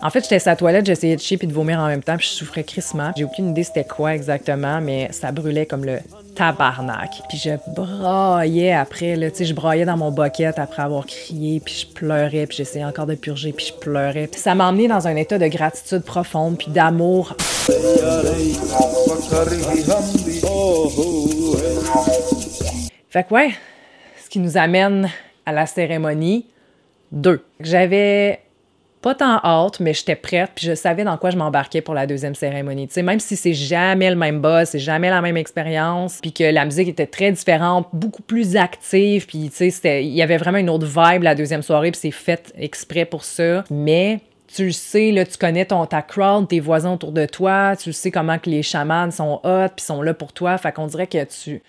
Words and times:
En 0.00 0.10
fait, 0.10 0.22
j'étais 0.22 0.36
à 0.46 0.52
la 0.52 0.56
toilette, 0.56 0.86
j'essayais 0.86 1.16
de 1.16 1.20
chier 1.20 1.38
puis 1.38 1.48
de 1.48 1.52
vomir 1.52 1.80
en 1.80 1.88
même 1.88 2.04
temps, 2.04 2.16
puis 2.16 2.28
je 2.28 2.32
souffrais 2.32 2.62
crissement. 2.62 3.10
J'ai 3.16 3.24
aucune 3.24 3.50
idée 3.50 3.64
c'était 3.64 3.82
quoi 3.82 4.14
exactement, 4.14 4.80
mais 4.80 5.08
ça 5.10 5.32
brûlait 5.32 5.66
comme 5.66 5.84
le 5.84 5.98
tabarnak. 6.36 7.20
Puis 7.28 7.36
je 7.36 7.50
braillais 7.74 8.72
après, 8.72 9.16
là, 9.16 9.28
tu 9.32 9.38
sais, 9.38 9.44
je 9.44 9.54
braillais 9.54 9.86
dans 9.86 9.96
mon 9.96 10.12
bucket 10.12 10.56
après 10.60 10.82
avoir 10.82 11.04
crié, 11.04 11.58
puis 11.58 11.74
je 11.74 11.92
pleurais, 11.92 12.46
puis 12.46 12.58
j'essayais 12.58 12.84
encore 12.84 13.06
de 13.06 13.16
purger, 13.16 13.52
puis 13.52 13.66
je 13.66 13.72
pleurais. 13.72 14.30
ça 14.36 14.54
m'a 14.54 14.68
emmené 14.68 14.86
dans 14.86 15.08
un 15.08 15.16
état 15.16 15.36
de 15.36 15.48
gratitude 15.48 16.04
profonde, 16.04 16.58
puis 16.58 16.70
d'amour. 16.70 17.34
Fait 23.10 23.24
que 23.24 23.34
ouais, 23.34 23.50
ce 24.22 24.30
qui 24.30 24.38
nous 24.38 24.56
amène 24.56 25.10
à 25.44 25.50
la 25.50 25.66
cérémonie 25.66 26.46
2. 27.10 27.42
J'avais 27.58 28.42
pas 29.00 29.14
tant 29.14 29.40
hâte, 29.44 29.80
mais 29.80 29.94
j'étais 29.94 30.16
prête, 30.16 30.50
puis 30.54 30.66
je 30.66 30.74
savais 30.74 31.04
dans 31.04 31.16
quoi 31.16 31.30
je 31.30 31.36
m'embarquais 31.36 31.80
pour 31.80 31.94
la 31.94 32.06
deuxième 32.06 32.34
cérémonie. 32.34 32.88
Tu 32.88 33.02
même 33.02 33.20
si 33.20 33.36
c'est 33.36 33.54
jamais 33.54 34.10
le 34.10 34.16
même 34.16 34.40
boss, 34.40 34.70
c'est 34.70 34.78
jamais 34.78 35.10
la 35.10 35.20
même 35.20 35.36
expérience, 35.36 36.18
puis 36.20 36.32
que 36.32 36.44
la 36.44 36.64
musique 36.64 36.88
était 36.88 37.06
très 37.06 37.30
différente, 37.32 37.88
beaucoup 37.92 38.22
plus 38.22 38.56
active, 38.56 39.26
puis 39.26 39.50
tu 39.54 39.70
sais, 39.70 40.04
il 40.04 40.14
y 40.14 40.22
avait 40.22 40.36
vraiment 40.36 40.58
une 40.58 40.70
autre 40.70 40.86
vibe 40.86 41.22
la 41.22 41.34
deuxième 41.34 41.62
soirée, 41.62 41.90
puis 41.90 42.00
c'est 42.00 42.10
fait 42.10 42.52
exprès 42.56 43.04
pour 43.04 43.24
ça. 43.24 43.64
Mais 43.70 44.20
tu 44.52 44.66
le 44.66 44.72
sais, 44.72 45.12
là, 45.12 45.24
tu 45.24 45.36
connais 45.36 45.66
ton, 45.66 45.84
ta 45.86 46.02
crowd, 46.02 46.48
tes 46.48 46.60
voisins 46.60 46.94
autour 46.94 47.12
de 47.12 47.26
toi, 47.26 47.76
tu 47.76 47.92
sais 47.92 48.10
comment 48.10 48.38
que 48.38 48.50
les 48.50 48.62
chamans 48.62 49.10
sont 49.10 49.40
hot, 49.44 49.68
puis 49.76 49.84
sont 49.84 50.02
là 50.02 50.14
pour 50.14 50.32
toi, 50.32 50.58
fait 50.58 50.72
qu'on 50.72 50.86
dirait 50.86 51.06
que 51.06 51.22
tu 51.24 51.62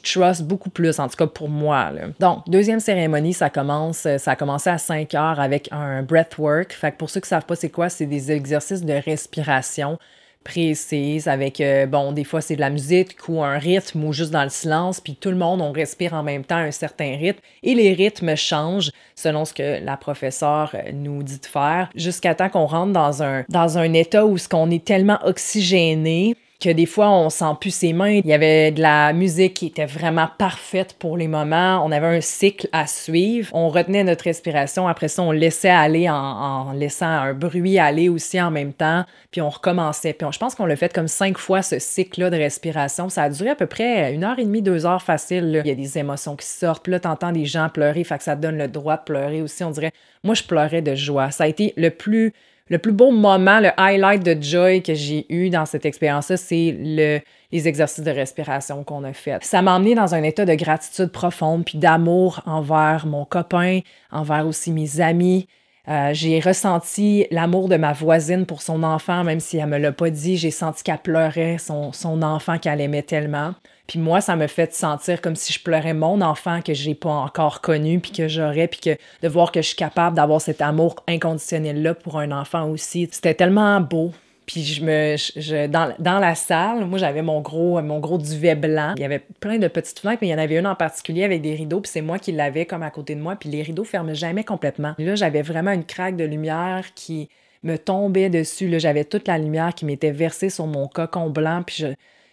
tu 0.00 0.18
trust 0.18 0.42
beaucoup 0.42 0.70
plus, 0.70 0.98
en 0.98 1.08
tout 1.08 1.16
cas 1.16 1.26
pour 1.26 1.48
moi. 1.48 1.90
Donc, 2.20 2.48
deuxième 2.48 2.80
cérémonie, 2.80 3.32
ça 3.32 3.50
commence, 3.50 4.06
euh, 4.06 4.18
ça 4.18 4.32
a 4.32 4.36
commencé 4.36 4.70
à 4.70 4.78
5 4.78 5.14
heures 5.14 5.40
avec 5.40 5.68
un 5.72 6.02
breathwork. 6.02 6.72
Fait 6.72 6.92
que 6.92 6.96
pour 6.96 7.10
ceux 7.10 7.20
qui 7.20 7.26
ne 7.26 7.30
savent 7.30 7.46
pas 7.46 7.56
c'est 7.56 7.70
quoi, 7.70 7.88
c'est 7.88 8.06
des 8.06 8.32
exercices 8.32 8.84
de 8.84 8.94
respiration 8.94 9.98
précises 10.42 11.28
avec, 11.28 11.60
euh, 11.60 11.86
bon, 11.86 12.12
des 12.12 12.24
fois 12.24 12.40
c'est 12.40 12.56
de 12.56 12.60
la 12.60 12.70
musique 12.70 13.16
ou 13.28 13.42
un 13.42 13.58
rythme 13.58 14.04
ou 14.04 14.12
juste 14.12 14.30
dans 14.30 14.42
le 14.42 14.50
silence, 14.50 15.00
puis 15.00 15.14
tout 15.14 15.30
le 15.30 15.36
monde, 15.36 15.60
on 15.60 15.72
respire 15.72 16.14
en 16.14 16.22
même 16.22 16.44
temps 16.44 16.56
un 16.56 16.70
certain 16.70 17.16
rythme 17.16 17.40
et 17.62 17.74
les 17.74 17.92
rythmes 17.92 18.34
changent 18.36 18.90
selon 19.14 19.44
ce 19.44 19.54
que 19.54 19.84
la 19.84 19.96
professeure 19.96 20.72
euh, 20.74 20.90
nous 20.92 21.22
dit 21.22 21.38
de 21.38 21.46
faire 21.46 21.90
jusqu'à 21.94 22.34
temps 22.34 22.48
qu'on 22.48 22.66
rentre 22.66 22.92
dans 22.92 23.22
un, 23.22 23.44
dans 23.48 23.78
un 23.78 23.92
état 23.92 24.26
où 24.26 24.36
ce 24.38 24.48
qu'on 24.48 24.70
est 24.70 24.84
tellement 24.84 25.18
oxygéné 25.24 26.36
que 26.62 26.70
des 26.70 26.86
fois 26.86 27.10
on 27.10 27.28
sent 27.28 27.56
plus 27.60 27.74
ses 27.74 27.92
mains. 27.92 28.20
Il 28.24 28.26
y 28.26 28.32
avait 28.32 28.70
de 28.70 28.80
la 28.80 29.12
musique 29.12 29.54
qui 29.54 29.66
était 29.66 29.86
vraiment 29.86 30.28
parfaite 30.38 30.94
pour 30.98 31.16
les 31.16 31.26
moments. 31.26 31.84
On 31.84 31.90
avait 31.90 32.06
un 32.06 32.20
cycle 32.20 32.68
à 32.72 32.86
suivre. 32.86 33.50
On 33.52 33.68
retenait 33.68 34.04
notre 34.04 34.24
respiration. 34.24 34.86
Après 34.86 35.08
ça, 35.08 35.22
on 35.22 35.32
laissait 35.32 35.68
aller 35.68 36.08
en, 36.08 36.72
laissant 36.72 37.06
un 37.06 37.34
bruit 37.34 37.78
aller 37.78 38.08
aussi 38.08 38.40
en 38.40 38.50
même 38.50 38.72
temps. 38.72 39.04
Puis 39.30 39.40
on 39.40 39.50
recommençait. 39.50 40.12
Puis 40.12 40.26
je 40.32 40.38
pense 40.38 40.54
qu'on 40.54 40.66
l'a 40.66 40.76
fait 40.76 40.92
comme 40.92 41.08
cinq 41.08 41.38
fois 41.38 41.62
ce 41.62 41.78
cycle-là 41.78 42.30
de 42.30 42.36
respiration. 42.36 43.08
Ça 43.08 43.24
a 43.24 43.30
duré 43.30 43.50
à 43.50 43.56
peu 43.56 43.66
près 43.66 44.14
une 44.14 44.22
heure 44.22 44.38
et 44.38 44.44
demie, 44.44 44.62
deux 44.62 44.86
heures 44.86 45.02
facile. 45.02 45.62
Il 45.64 45.68
y 45.68 45.72
a 45.72 45.74
des 45.74 45.98
émotions 45.98 46.36
qui 46.36 46.46
sortent. 46.46 46.84
Puis 46.84 46.92
là, 46.92 47.00
t'entends 47.00 47.32
des 47.32 47.44
gens 47.44 47.68
pleurer. 47.68 48.04
Fait 48.04 48.18
que 48.18 48.24
ça 48.24 48.36
te 48.36 48.40
donne 48.40 48.58
le 48.58 48.68
droit 48.68 48.96
de 48.96 49.02
pleurer 49.02 49.42
aussi. 49.42 49.64
On 49.64 49.70
dirait, 49.70 49.92
moi, 50.22 50.34
je 50.34 50.44
pleurais 50.44 50.82
de 50.82 50.94
joie. 50.94 51.30
Ça 51.32 51.44
a 51.44 51.46
été 51.48 51.72
le 51.76 51.90
plus 51.90 52.32
le 52.72 52.78
plus 52.78 52.92
beau 52.92 53.10
moment, 53.10 53.60
le 53.60 53.68
highlight 53.76 54.24
de 54.24 54.42
joy 54.42 54.82
que 54.82 54.94
j'ai 54.94 55.26
eu 55.28 55.50
dans 55.50 55.66
cette 55.66 55.84
expérience-là, 55.84 56.38
c'est 56.38 56.74
le, 56.80 57.20
les 57.52 57.68
exercices 57.68 58.02
de 58.02 58.10
respiration 58.10 58.82
qu'on 58.82 59.04
a 59.04 59.12
fait. 59.12 59.44
Ça 59.44 59.60
m'a 59.60 59.74
emmené 59.74 59.94
dans 59.94 60.14
un 60.14 60.22
état 60.22 60.46
de 60.46 60.54
gratitude 60.54 61.12
profonde 61.12 61.66
puis 61.66 61.76
d'amour 61.76 62.40
envers 62.46 63.04
mon 63.06 63.26
copain, 63.26 63.80
envers 64.10 64.46
aussi 64.46 64.72
mes 64.72 65.02
amis. 65.02 65.48
Euh, 65.88 66.10
j'ai 66.12 66.38
ressenti 66.38 67.26
l'amour 67.32 67.68
de 67.68 67.76
ma 67.76 67.92
voisine 67.92 68.46
pour 68.46 68.62
son 68.62 68.84
enfant, 68.84 69.24
même 69.24 69.40
si 69.40 69.56
elle 69.56 69.66
me 69.66 69.78
l'a 69.78 69.90
pas 69.90 70.10
dit. 70.10 70.36
J'ai 70.36 70.52
senti 70.52 70.84
qu'elle 70.84 70.98
pleurait 70.98 71.58
son, 71.58 71.92
son 71.92 72.22
enfant 72.22 72.58
qu'elle 72.58 72.80
aimait 72.80 73.02
tellement. 73.02 73.54
Puis 73.88 73.98
moi, 73.98 74.20
ça 74.20 74.36
me 74.36 74.46
fait 74.46 74.72
sentir 74.72 75.20
comme 75.20 75.34
si 75.34 75.52
je 75.52 75.60
pleurais 75.60 75.92
mon 75.92 76.20
enfant 76.20 76.62
que 76.62 76.72
j'ai 76.72 76.94
pas 76.94 77.10
encore 77.10 77.60
connu, 77.60 77.98
puis 77.98 78.12
que 78.12 78.28
j'aurais, 78.28 78.68
puis 78.68 78.80
que 78.80 78.96
de 79.22 79.28
voir 79.28 79.50
que 79.50 79.60
je 79.60 79.66
suis 79.68 79.76
capable 79.76 80.16
d'avoir 80.16 80.40
cet 80.40 80.60
amour 80.60 80.96
inconditionnel-là 81.08 81.94
pour 81.94 82.18
un 82.18 82.30
enfant 82.30 82.68
aussi. 82.68 83.08
C'était 83.10 83.34
tellement 83.34 83.80
beau. 83.80 84.12
Puis 84.46 84.64
je 84.64 84.84
me, 84.84 85.16
je, 85.16 85.66
dans, 85.66 85.94
dans 85.98 86.18
la 86.18 86.34
salle, 86.34 86.84
moi 86.86 86.98
j'avais 86.98 87.22
mon 87.22 87.40
gros, 87.40 87.80
mon 87.82 88.00
gros 88.00 88.18
duvet 88.18 88.54
blanc. 88.54 88.94
Il 88.96 89.02
y 89.02 89.04
avait 89.04 89.22
plein 89.40 89.58
de 89.58 89.68
petites 89.68 90.00
fenêtres, 90.00 90.18
mais 90.22 90.28
il 90.28 90.30
y 90.30 90.34
en 90.34 90.38
avait 90.38 90.58
une 90.58 90.66
en 90.66 90.74
particulier 90.74 91.24
avec 91.24 91.42
des 91.42 91.54
rideaux, 91.54 91.80
puis 91.80 91.90
c'est 91.90 92.02
moi 92.02 92.18
qui 92.18 92.32
l'avais 92.32 92.66
comme 92.66 92.82
à 92.82 92.90
côté 92.90 93.14
de 93.14 93.20
moi, 93.20 93.36
puis 93.36 93.48
les 93.48 93.62
rideaux 93.62 93.84
ferment 93.84 94.14
jamais 94.14 94.44
complètement. 94.44 94.94
Là, 94.98 95.14
j'avais 95.14 95.42
vraiment 95.42 95.72
une 95.72 95.84
craque 95.84 96.16
de 96.16 96.24
lumière 96.24 96.92
qui 96.94 97.28
me 97.62 97.76
tombait 97.76 98.30
dessus. 98.30 98.68
Là, 98.68 98.78
j'avais 98.78 99.04
toute 99.04 99.28
la 99.28 99.38
lumière 99.38 99.74
qui 99.74 99.84
m'était 99.84 100.10
versée 100.10 100.50
sur 100.50 100.66
mon 100.66 100.88
cocon 100.88 101.30
blanc, 101.30 101.62
puis 101.64 101.76
je, 101.78 101.86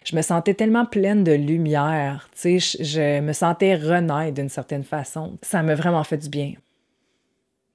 je 0.04 0.16
me 0.16 0.22
sentais 0.22 0.54
tellement 0.54 0.86
pleine 0.86 1.24
de 1.24 1.32
lumière, 1.32 2.28
tu 2.32 2.58
sais, 2.58 2.82
je, 2.82 3.20
me 3.20 3.32
sentais 3.32 3.76
renaître 3.76 4.34
d'une 4.34 4.48
certaine 4.48 4.84
façon. 4.84 5.38
Ça 5.42 5.62
m'a 5.62 5.74
vraiment 5.74 6.04
fait 6.04 6.18
du 6.18 6.28
bien 6.28 6.54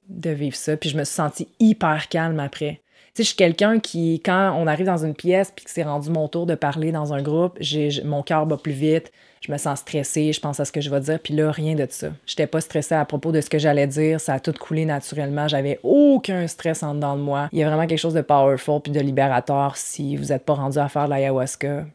de 0.10 0.30
vivre 0.30 0.56
ça, 0.56 0.78
puis 0.78 0.90
je 0.90 0.98
me 0.98 1.04
suis 1.04 1.16
sentie 1.16 1.50
hyper 1.60 2.10
calme 2.10 2.40
après. 2.40 2.82
Je 3.18 3.24
suis 3.24 3.36
quelqu'un 3.36 3.80
qui, 3.80 4.22
quand 4.26 4.56
on 4.60 4.68
arrive 4.68 4.86
dans 4.86 5.06
une 5.06 5.14
pièce 5.14 5.52
puis 5.56 5.64
que 5.64 5.72
c'est 5.72 5.84
rendu 5.84 6.10
mon 6.10 6.28
tour 6.28 6.46
de 6.46 6.56
parler 6.56 6.92
dans 6.92 7.14
un 7.14 7.22
groupe, 7.22 7.58
mon 8.04 8.24
cœur 8.24 8.46
bat 8.46 8.58
plus 8.58 8.74
vite, 8.74 9.12
je 9.42 9.52
me 9.52 9.58
sens 9.58 9.80
stressée, 9.80 10.34
je 10.34 10.42
pense 10.42 10.60
à 10.60 10.66
ce 10.66 10.72
que 10.72 10.82
je 10.82 10.90
vais 10.90 11.00
dire, 11.00 11.20
puis 11.20 11.34
là, 11.34 11.50
rien 11.52 11.76
de 11.76 11.88
ça. 11.90 12.10
J'étais 12.26 12.48
pas 12.48 12.60
stressée 12.60 12.96
à 12.96 13.06
propos 13.06 13.32
de 13.32 13.40
ce 13.40 13.50
que 13.50 13.58
j'allais 13.58 13.88
dire, 13.88 14.20
ça 14.20 14.34
a 14.34 14.40
tout 14.40 14.54
coulé 14.54 14.86
naturellement, 14.86 15.48
j'avais 15.48 15.80
aucun 15.84 16.46
stress 16.48 16.84
en 16.84 16.96
dedans 16.96 17.16
de 17.16 17.22
moi. 17.22 17.48
Il 17.54 17.60
y 17.60 17.64
a 17.64 17.68
vraiment 17.68 17.88
quelque 17.88 18.00
chose 18.00 18.16
de 18.16 18.22
powerful 18.22 18.82
puis 18.82 18.92
de 18.92 19.00
libérateur 19.00 19.78
si 19.78 20.18
vous 20.18 20.26
n'êtes 20.26 20.44
pas 20.44 20.56
rendu 20.56 20.78
à 20.78 20.90
faire 20.90 21.06
de 21.06 21.12
l'ayahuasca 21.12 21.86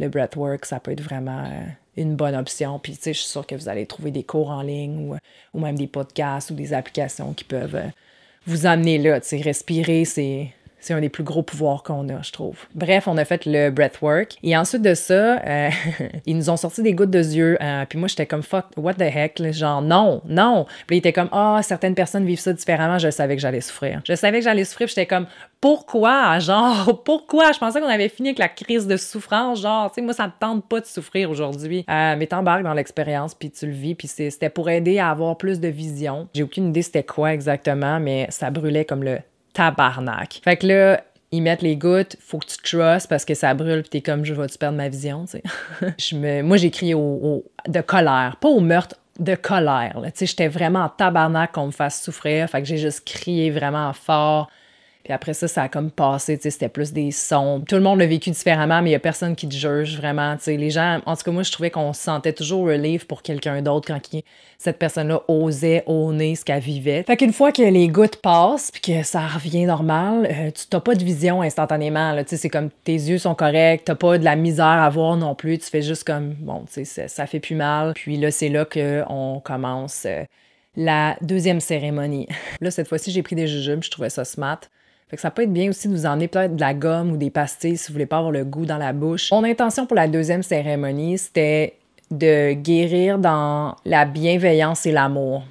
le 0.00 0.08
breathwork, 0.08 0.64
ça 0.64 0.80
peut 0.80 0.92
être 0.92 1.02
vraiment 1.02 1.44
euh, 1.44 1.66
une 1.96 2.16
bonne 2.16 2.34
option. 2.34 2.78
Puis, 2.78 2.94
tu 2.96 3.02
sais, 3.02 3.12
je 3.12 3.20
suis 3.20 3.28
sûre 3.28 3.46
que 3.46 3.54
vous 3.54 3.68
allez 3.68 3.86
trouver 3.86 4.10
des 4.10 4.22
cours 4.22 4.50
en 4.50 4.62
ligne 4.62 5.16
ou, 5.54 5.60
même 5.60 5.76
des 5.76 5.86
podcasts 5.86 6.50
ou 6.50 6.54
des 6.54 6.72
applications 6.72 7.32
qui 7.32 7.44
peuvent 7.44 7.76
euh, 7.76 7.88
vous 8.46 8.66
amener 8.66 8.98
là. 8.98 9.20
Tu 9.20 9.28
sais, 9.28 9.36
respirer, 9.38 10.04
c'est 10.04 10.52
c'est 10.80 10.94
un 10.94 11.00
des 11.00 11.08
plus 11.08 11.24
gros 11.24 11.42
pouvoirs 11.42 11.82
qu'on 11.82 12.08
a, 12.08 12.22
je 12.22 12.32
trouve. 12.32 12.56
Bref, 12.74 13.06
on 13.06 13.16
a 13.16 13.24
fait 13.24 13.46
le 13.46 13.70
breathwork. 13.70 14.36
Et 14.42 14.56
ensuite 14.56 14.82
de 14.82 14.94
ça, 14.94 15.40
euh, 15.40 15.70
ils 16.26 16.36
nous 16.36 16.50
ont 16.50 16.56
sorti 16.56 16.82
des 16.82 16.94
gouttes 16.94 17.10
de 17.10 17.18
yeux. 17.18 17.58
Euh, 17.60 17.84
puis 17.88 17.98
moi, 17.98 18.08
j'étais 18.08 18.26
comme 18.26 18.42
fuck, 18.42 18.66
what 18.76 18.94
the 18.94 19.02
heck? 19.02 19.40
genre, 19.52 19.82
non, 19.82 20.22
non. 20.26 20.66
Puis 20.86 20.96
ils 20.96 20.98
étaient 20.98 21.12
comme, 21.12 21.28
ah, 21.32 21.60
certaines 21.62 21.94
personnes 21.94 22.24
vivent 22.24 22.40
ça 22.40 22.52
différemment. 22.52 22.98
Je 22.98 23.10
savais 23.10 23.36
que 23.36 23.42
j'allais 23.42 23.60
souffrir. 23.60 24.00
Je 24.06 24.14
savais 24.14 24.38
que 24.38 24.44
j'allais 24.44 24.64
souffrir. 24.64 24.88
J'étais 24.88 25.06
comme, 25.06 25.26
pourquoi? 25.60 26.38
Genre, 26.50 27.02
pourquoi? 27.04 27.52
Je 27.52 27.58
pensais 27.58 27.80
qu'on 27.80 27.88
avait 27.88 28.08
fini 28.08 28.30
avec 28.30 28.38
la 28.38 28.48
crise 28.48 28.86
de 28.86 28.96
souffrance. 28.96 29.60
Genre, 29.60 29.90
tu 29.90 29.96
sais, 29.96 30.02
moi, 30.02 30.14
ça 30.14 30.26
me 30.26 30.32
tente 30.38 30.66
pas 30.66 30.80
de 30.80 30.86
souffrir 30.86 31.30
aujourd'hui. 31.30 31.84
Euh, 31.88 32.16
mais 32.16 32.26
t'embarques 32.26 32.62
dans 32.62 32.74
l'expérience, 32.74 33.34
puis 33.34 33.50
tu 33.50 33.66
le 33.66 33.72
vis. 33.72 33.94
Puis 33.94 34.08
c'était 34.08 34.48
pour 34.48 34.70
aider 34.70 34.98
à 34.98 35.10
avoir 35.10 35.36
plus 35.36 35.60
de 35.60 35.68
vision. 35.68 36.28
J'ai 36.34 36.42
aucune 36.42 36.68
idée 36.68 36.82
c'était 36.82 37.04
quoi 37.04 37.32
exactement, 37.32 38.00
mais 38.00 38.26
ça 38.30 38.50
brûlait 38.50 38.84
comme 38.84 39.04
le 39.04 39.18
tabarnak. 39.60 40.40
Fait 40.42 40.56
que 40.56 40.66
là, 40.66 41.04
ils 41.32 41.42
mettent 41.42 41.60
les 41.60 41.76
gouttes, 41.76 42.16
faut 42.18 42.38
que 42.38 42.46
tu 42.46 42.56
trustes 42.56 43.08
parce 43.08 43.26
que 43.26 43.34
ça 43.34 43.52
brûle, 43.52 43.82
puis 43.82 43.90
t'es 43.90 44.00
comme, 44.00 44.24
je 44.24 44.32
vais-tu 44.32 44.56
perdre 44.56 44.78
ma 44.78 44.88
vision, 44.88 45.26
tu 45.26 45.38
sais? 45.98 46.42
moi, 46.42 46.56
j'ai 46.56 46.70
crié 46.70 46.94
au, 46.94 47.44
de 47.68 47.80
colère, 47.82 48.36
pas 48.40 48.48
au 48.48 48.60
meurtre, 48.60 48.96
de 49.18 49.34
colère, 49.34 50.00
tu 50.02 50.10
sais. 50.14 50.26
J'étais 50.26 50.48
vraiment 50.48 50.80
en 50.80 50.88
tabarnak 50.88 51.52
qu'on 51.52 51.66
me 51.66 51.72
fasse 51.72 52.02
souffrir, 52.02 52.48
fait 52.48 52.62
que 52.62 52.66
j'ai 52.66 52.78
juste 52.78 53.06
crié 53.06 53.50
vraiment 53.50 53.92
fort. 53.92 54.50
Puis 55.04 55.12
après 55.14 55.32
ça, 55.32 55.48
ça 55.48 55.62
a 55.62 55.68
comme 55.68 55.90
passé, 55.90 56.36
tu 56.36 56.42
sais, 56.42 56.50
c'était 56.50 56.68
plus 56.68 56.92
des 56.92 57.10
sons. 57.10 57.62
Tout 57.66 57.76
le 57.76 57.80
monde 57.80 57.98
l'a 57.98 58.06
vécu 58.06 58.30
différemment, 58.30 58.82
mais 58.82 58.90
il 58.90 58.92
y 58.92 58.96
a 58.96 59.00
personne 59.00 59.34
qui 59.34 59.48
te 59.48 59.54
juge 59.54 59.96
vraiment, 59.96 60.36
tu 60.36 60.44
sais. 60.44 60.56
Les 60.56 60.70
gens, 60.70 61.00
en 61.06 61.16
tout 61.16 61.22
cas, 61.24 61.30
moi, 61.30 61.42
je 61.42 61.50
trouvais 61.50 61.70
qu'on 61.70 61.92
se 61.92 62.02
sentait 62.02 62.34
toujours 62.34 62.66
relief 62.66 63.06
pour 63.06 63.22
quelqu'un 63.22 63.62
d'autre 63.62 63.86
quand 63.86 64.00
cette 64.58 64.78
personne-là 64.78 65.22
osait 65.26 65.84
honner 65.86 66.34
ce 66.34 66.44
qu'elle 66.44 66.60
vivait. 66.60 67.02
Fait 67.04 67.16
qu'une 67.16 67.32
fois 67.32 67.50
que 67.50 67.62
les 67.62 67.88
gouttes 67.88 68.16
passent, 68.16 68.70
puis 68.70 68.82
que 68.82 69.02
ça 69.02 69.26
revient 69.26 69.64
normal, 69.64 70.28
euh, 70.30 70.50
tu 70.50 70.66
t'as 70.68 70.80
pas 70.80 70.94
de 70.94 71.02
vision 71.02 71.40
instantanément, 71.40 72.14
tu 72.18 72.28
sais, 72.28 72.36
c'est 72.36 72.50
comme 72.50 72.68
tes 72.84 72.92
yeux 72.92 73.18
sont 73.18 73.34
corrects, 73.34 73.84
t'as 73.86 73.94
pas 73.94 74.18
de 74.18 74.24
la 74.24 74.36
misère 74.36 74.66
à 74.66 74.90
voir 74.90 75.16
non 75.16 75.34
plus, 75.34 75.58
tu 75.58 75.66
fais 75.66 75.82
juste 75.82 76.04
comme, 76.04 76.34
bon, 76.40 76.64
tu 76.70 76.84
sais, 76.84 77.08
ça, 77.08 77.26
fait 77.26 77.40
plus 77.40 77.54
mal. 77.54 77.94
Puis 77.94 78.18
là, 78.18 78.30
c'est 78.30 78.50
là 78.50 78.66
qu'on 78.66 79.40
commence... 79.42 80.04
Euh, 80.06 80.24
la 80.76 81.16
deuxième 81.20 81.60
cérémonie. 81.60 82.28
Là, 82.60 82.70
cette 82.70 82.88
fois-ci, 82.88 83.10
j'ai 83.10 83.22
pris 83.22 83.34
des 83.34 83.48
jujubes, 83.48 83.82
je 83.82 83.90
trouvais 83.90 84.08
ça 84.08 84.24
smart. 84.24 84.60
Fait 85.10 85.16
que 85.16 85.22
ça 85.22 85.32
peut 85.32 85.42
être 85.42 85.52
bien 85.52 85.68
aussi 85.68 85.88
de 85.88 85.92
vous 85.92 86.06
emmener 86.06 86.28
peut-être 86.28 86.54
de 86.54 86.60
la 86.60 86.72
gomme 86.72 87.10
ou 87.10 87.16
des 87.16 87.30
pastilles 87.30 87.76
si 87.76 87.88
vous 87.88 87.94
voulez 87.94 88.06
pas 88.06 88.18
avoir 88.18 88.30
le 88.30 88.44
goût 88.44 88.64
dans 88.64 88.78
la 88.78 88.92
bouche. 88.92 89.32
Mon 89.32 89.42
intention 89.42 89.84
pour 89.84 89.96
la 89.96 90.06
deuxième 90.06 90.44
cérémonie, 90.44 91.18
c'était 91.18 91.74
de 92.12 92.52
guérir 92.52 93.18
dans 93.18 93.74
la 93.84 94.04
bienveillance 94.04 94.86
et 94.86 94.92
l'amour. 94.92 95.42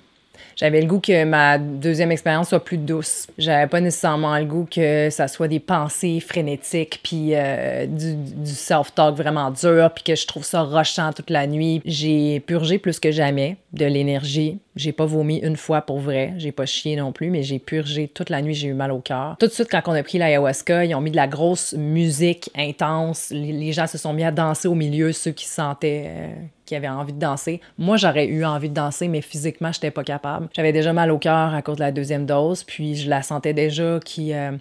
J'avais 0.60 0.82
le 0.82 0.88
goût 0.88 1.00
que 1.00 1.24
ma 1.24 1.58
deuxième 1.58 2.12
expérience 2.12 2.50
soit 2.50 2.62
plus 2.62 2.78
douce. 2.78 3.28
J'avais 3.38 3.68
pas 3.68 3.80
nécessairement 3.80 4.38
le 4.38 4.44
goût 4.44 4.68
que 4.70 5.10
ça 5.10 5.30
soit 5.30 5.48
des 5.48 5.62
pensées 5.62 6.20
frénétiques, 6.20 7.00
puis 7.02 7.30
euh, 7.32 7.86
du, 7.86 8.52
self-talk 8.52 9.16
vraiment 9.16 9.52
dur, 9.52 9.90
puis 9.96 10.04
que 10.04 10.16
je 10.16 10.28
trouve 10.28 10.44
ça 10.44 10.64
rushant 10.64 11.14
toute 11.14 11.30
la 11.30 11.48
nuit. 11.48 11.82
J'ai 11.86 12.42
purgé 12.42 12.78
plus 12.78 13.00
que 13.00 13.10
jamais 13.10 13.56
de 13.72 13.86
l'énergie. 13.86 14.60
J'ai 14.76 14.92
pas 14.92 15.06
vomi 15.06 15.38
une 15.38 15.56
fois 15.56 15.82
pour 15.82 16.00
vrai. 16.00 16.34
J'ai 16.38 16.52
pas 16.52 16.66
chié 16.66 16.98
non 16.98 17.14
plus, 17.14 17.30
mais 17.30 17.42
j'ai 17.42 17.60
purgé 17.60 18.10
toute 18.10 18.30
la 18.30 18.42
nuit. 18.42 18.54
J'ai 18.54 18.68
eu 18.68 18.74
mal 18.74 18.92
au 18.92 19.00
cœur. 19.00 19.38
Tout 19.40 19.48
de 19.48 19.54
suite, 19.54 19.70
quand 19.72 19.82
on 19.88 19.94
a 19.94 20.04
pris 20.04 20.18
l'ayahuasca, 20.18 20.84
ils 20.84 20.94
ont 20.94 21.02
mis 21.02 21.12
de 21.12 21.16
la 21.16 21.28
grosse 21.28 21.74
musique 21.74 22.50
intense. 22.54 23.30
Les, 23.32 23.72
gens 23.72 23.88
se 23.88 23.98
sont 23.98 24.12
mis 24.12 24.26
à 24.26 24.32
danser 24.32 24.68
au 24.68 24.76
milieu, 24.76 25.14
ceux 25.14 25.32
qui 25.32 25.46
sentaient, 25.46 26.06
euh, 26.08 26.28
qui 26.70 26.76
avaient 26.76 26.88
envie 26.88 27.14
de 27.14 27.20
danser. 27.20 27.62
Moi, 27.80 27.98
j'aurais 27.98 28.28
eu 28.28 28.46
envie 28.46 28.70
de 28.70 28.76
danser, 28.76 29.08
mais 29.08 29.22
physiquement, 29.22 29.72
j'étais 29.72 29.90
pas 29.90 30.04
capable. 30.04 30.50
J'avais 30.56 30.72
déjà 30.72 30.94
mal 30.94 31.10
au 31.10 31.18
cœur 31.18 31.56
à 31.56 31.64
cause 31.64 31.78
de 31.78 31.82
la 31.82 31.92
deuxième 31.92 32.28
dose, 32.28 32.64
puis 32.64 32.96
je 32.96 33.10
la 33.10 33.24
sentais 33.24 33.54
déjà 33.54 34.00
qui 34.06 34.36
euh, 34.36 34.52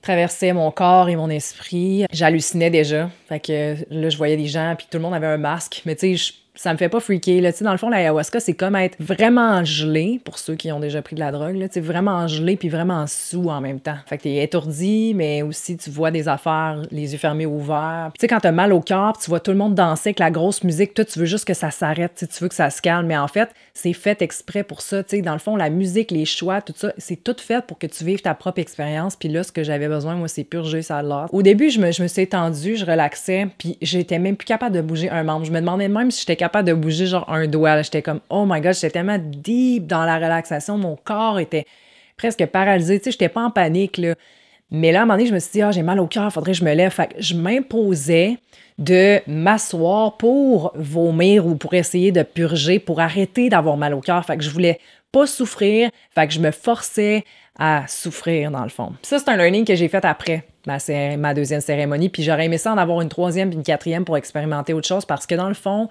traversait 0.00 0.54
mon 0.54 0.70
corps 0.70 1.10
et 1.10 1.16
mon 1.16 1.28
esprit. 1.28 2.06
J'hallucinais 2.10 2.70
déjà. 2.70 3.10
Fait 3.28 3.38
que 3.38 3.76
là, 3.90 4.08
je 4.08 4.16
voyais 4.16 4.38
des 4.38 4.46
gens, 4.46 4.74
puis 4.78 4.86
tout 4.90 4.96
le 4.96 5.02
monde 5.02 5.12
avait 5.12 5.26
un 5.26 5.36
masque. 5.36 5.82
Mais 5.84 5.94
tu 5.94 6.16
sais, 6.16 6.32
ça 6.54 6.72
me 6.72 6.78
fait 6.78 6.88
pas 6.88 7.00
freaker. 7.00 7.40
Là. 7.40 7.50
dans 7.60 7.72
le 7.72 7.78
fond, 7.78 7.88
l'ayahuasca, 7.88 8.38
c'est 8.40 8.54
comme 8.54 8.76
être 8.76 8.96
vraiment 9.00 9.64
gelé, 9.64 10.20
pour 10.22 10.38
ceux 10.38 10.54
qui 10.54 10.70
ont 10.70 10.80
déjà 10.80 11.00
pris 11.00 11.14
de 11.14 11.20
la 11.20 11.32
drogue, 11.32 11.56
là, 11.56 11.66
vraiment 11.76 12.26
gelé 12.26 12.56
puis 12.56 12.68
vraiment 12.68 13.06
sous 13.06 13.48
en 13.48 13.60
même 13.60 13.80
temps. 13.80 13.96
Fait 14.06 14.18
que 14.18 14.24
t'es 14.24 14.36
étourdi, 14.36 15.14
mais 15.14 15.42
aussi 15.42 15.76
tu 15.76 15.90
vois 15.90 16.10
des 16.10 16.28
affaires, 16.28 16.82
les 16.90 17.12
yeux 17.12 17.18
fermés 17.18 17.46
ouverts. 17.46 18.10
Tu 18.14 18.20
sais, 18.20 18.28
quand 18.28 18.40
t'as 18.40 18.52
mal 18.52 18.72
au 18.72 18.80
corps, 18.80 19.16
tu 19.18 19.30
vois 19.30 19.40
tout 19.40 19.50
le 19.50 19.56
monde 19.56 19.74
danser 19.74 20.10
avec 20.10 20.18
la 20.18 20.30
grosse 20.30 20.62
musique, 20.62 20.94
toi, 20.94 21.04
tu 21.04 21.18
veux 21.18 21.24
juste 21.24 21.46
que 21.46 21.54
ça 21.54 21.70
s'arrête, 21.70 22.26
tu 22.30 22.42
veux 22.42 22.48
que 22.48 22.54
ça 22.54 22.70
se 22.70 22.82
calme, 22.82 23.06
mais 23.06 23.16
en 23.16 23.28
fait, 23.28 23.48
c'est 23.72 23.92
fait 23.94 24.20
exprès 24.20 24.62
pour 24.62 24.82
ça. 24.82 25.02
sais, 25.06 25.22
dans 25.22 25.32
le 25.32 25.38
fond, 25.38 25.56
la 25.56 25.70
musique, 25.70 26.10
les 26.10 26.26
choix, 26.26 26.60
tout 26.60 26.74
ça, 26.76 26.92
c'est 26.98 27.22
tout 27.22 27.36
fait 27.38 27.64
pour 27.64 27.78
que 27.78 27.86
tu 27.86 28.04
vives 28.04 28.20
ta 28.20 28.34
propre 28.34 28.60
expérience. 28.60 29.16
Puis 29.16 29.28
là, 29.28 29.42
ce 29.42 29.52
que 29.52 29.62
j'avais 29.62 29.88
besoin, 29.88 30.14
moi, 30.16 30.28
c'est 30.28 30.44
purger 30.44 30.82
ça 30.82 31.02
de 31.02 31.08
l'art. 31.08 31.32
Au 31.32 31.42
début, 31.42 31.70
je 31.70 31.80
me, 31.80 31.90
je 31.90 32.02
me 32.02 32.08
suis 32.08 32.22
étendue, 32.22 32.76
je 32.76 32.84
relaxais, 32.84 33.48
puis 33.58 33.78
j'étais 33.80 34.18
même 34.18 34.36
plus 34.36 34.46
capable 34.46 34.76
de 34.76 34.82
bouger 34.82 35.08
un 35.08 35.22
membre. 35.22 35.46
Je 35.46 35.52
me 35.52 35.60
demandais 35.60 35.88
même 35.88 36.10
si 36.10 36.20
j'étais 36.20 36.36
capable 36.42 36.66
de 36.66 36.74
bouger 36.74 37.06
genre 37.06 37.28
un 37.28 37.46
doigt. 37.46 37.82
J'étais 37.82 38.02
comme, 38.02 38.20
oh 38.28 38.44
my 38.48 38.60
god, 38.60 38.74
j'étais 38.74 38.90
tellement 38.90 39.18
deep 39.18 39.86
dans 39.86 40.04
la 40.04 40.16
relaxation. 40.16 40.76
Mon 40.76 40.96
corps 40.96 41.38
était 41.38 41.66
presque 42.16 42.44
paralysé. 42.46 42.98
Tu 42.98 43.04
sais, 43.04 43.10
j'étais 43.12 43.28
pas 43.28 43.42
en 43.42 43.50
panique, 43.50 43.96
là. 43.98 44.14
Mais 44.72 44.90
là, 44.90 45.00
à 45.00 45.02
un 45.02 45.04
moment 45.04 45.18
donné, 45.18 45.28
je 45.28 45.34
me 45.34 45.38
suis 45.38 45.52
dit, 45.52 45.62
ah, 45.62 45.70
j'ai 45.70 45.82
mal 45.82 46.00
au 46.00 46.06
cœur, 46.06 46.32
faudrait 46.32 46.52
que 46.52 46.58
je 46.58 46.64
me 46.64 46.72
lève. 46.72 46.90
Fait 46.90 47.08
que 47.08 47.14
je 47.18 47.34
m'imposais 47.34 48.38
de 48.78 49.20
m'asseoir 49.26 50.16
pour 50.16 50.72
vomir 50.74 51.46
ou 51.46 51.54
pour 51.54 51.74
essayer 51.74 52.10
de 52.10 52.22
purger, 52.22 52.78
pour 52.78 53.00
arrêter 53.00 53.48
d'avoir 53.48 53.76
mal 53.76 53.94
au 53.94 54.00
cœur. 54.00 54.24
Fait 54.24 54.36
que 54.36 54.42
je 54.42 54.50
voulais 54.50 54.80
pas 55.12 55.26
souffrir. 55.26 55.90
Fait 56.10 56.26
que 56.26 56.32
je 56.32 56.40
me 56.40 56.50
forçais 56.50 57.24
à 57.58 57.84
souffrir, 57.86 58.50
dans 58.50 58.64
le 58.64 58.70
fond. 58.70 58.94
ça, 59.02 59.18
c'est 59.18 59.28
un 59.28 59.36
learning 59.36 59.66
que 59.66 59.74
j'ai 59.74 59.88
fait 59.88 60.04
après 60.04 60.44
ma, 60.66 60.78
ma 61.18 61.34
deuxième 61.34 61.60
cérémonie. 61.60 62.08
Puis 62.08 62.22
j'aurais 62.22 62.46
aimé 62.46 62.58
ça 62.58 62.72
en 62.72 62.78
avoir 62.78 63.00
une 63.02 63.10
troisième 63.10 63.50
puis 63.50 63.58
une 63.58 63.64
quatrième 63.64 64.04
pour 64.04 64.16
expérimenter 64.16 64.72
autre 64.72 64.88
chose 64.88 65.04
parce 65.04 65.26
que 65.26 65.34
dans 65.34 65.48
le 65.48 65.54
fond, 65.54 65.88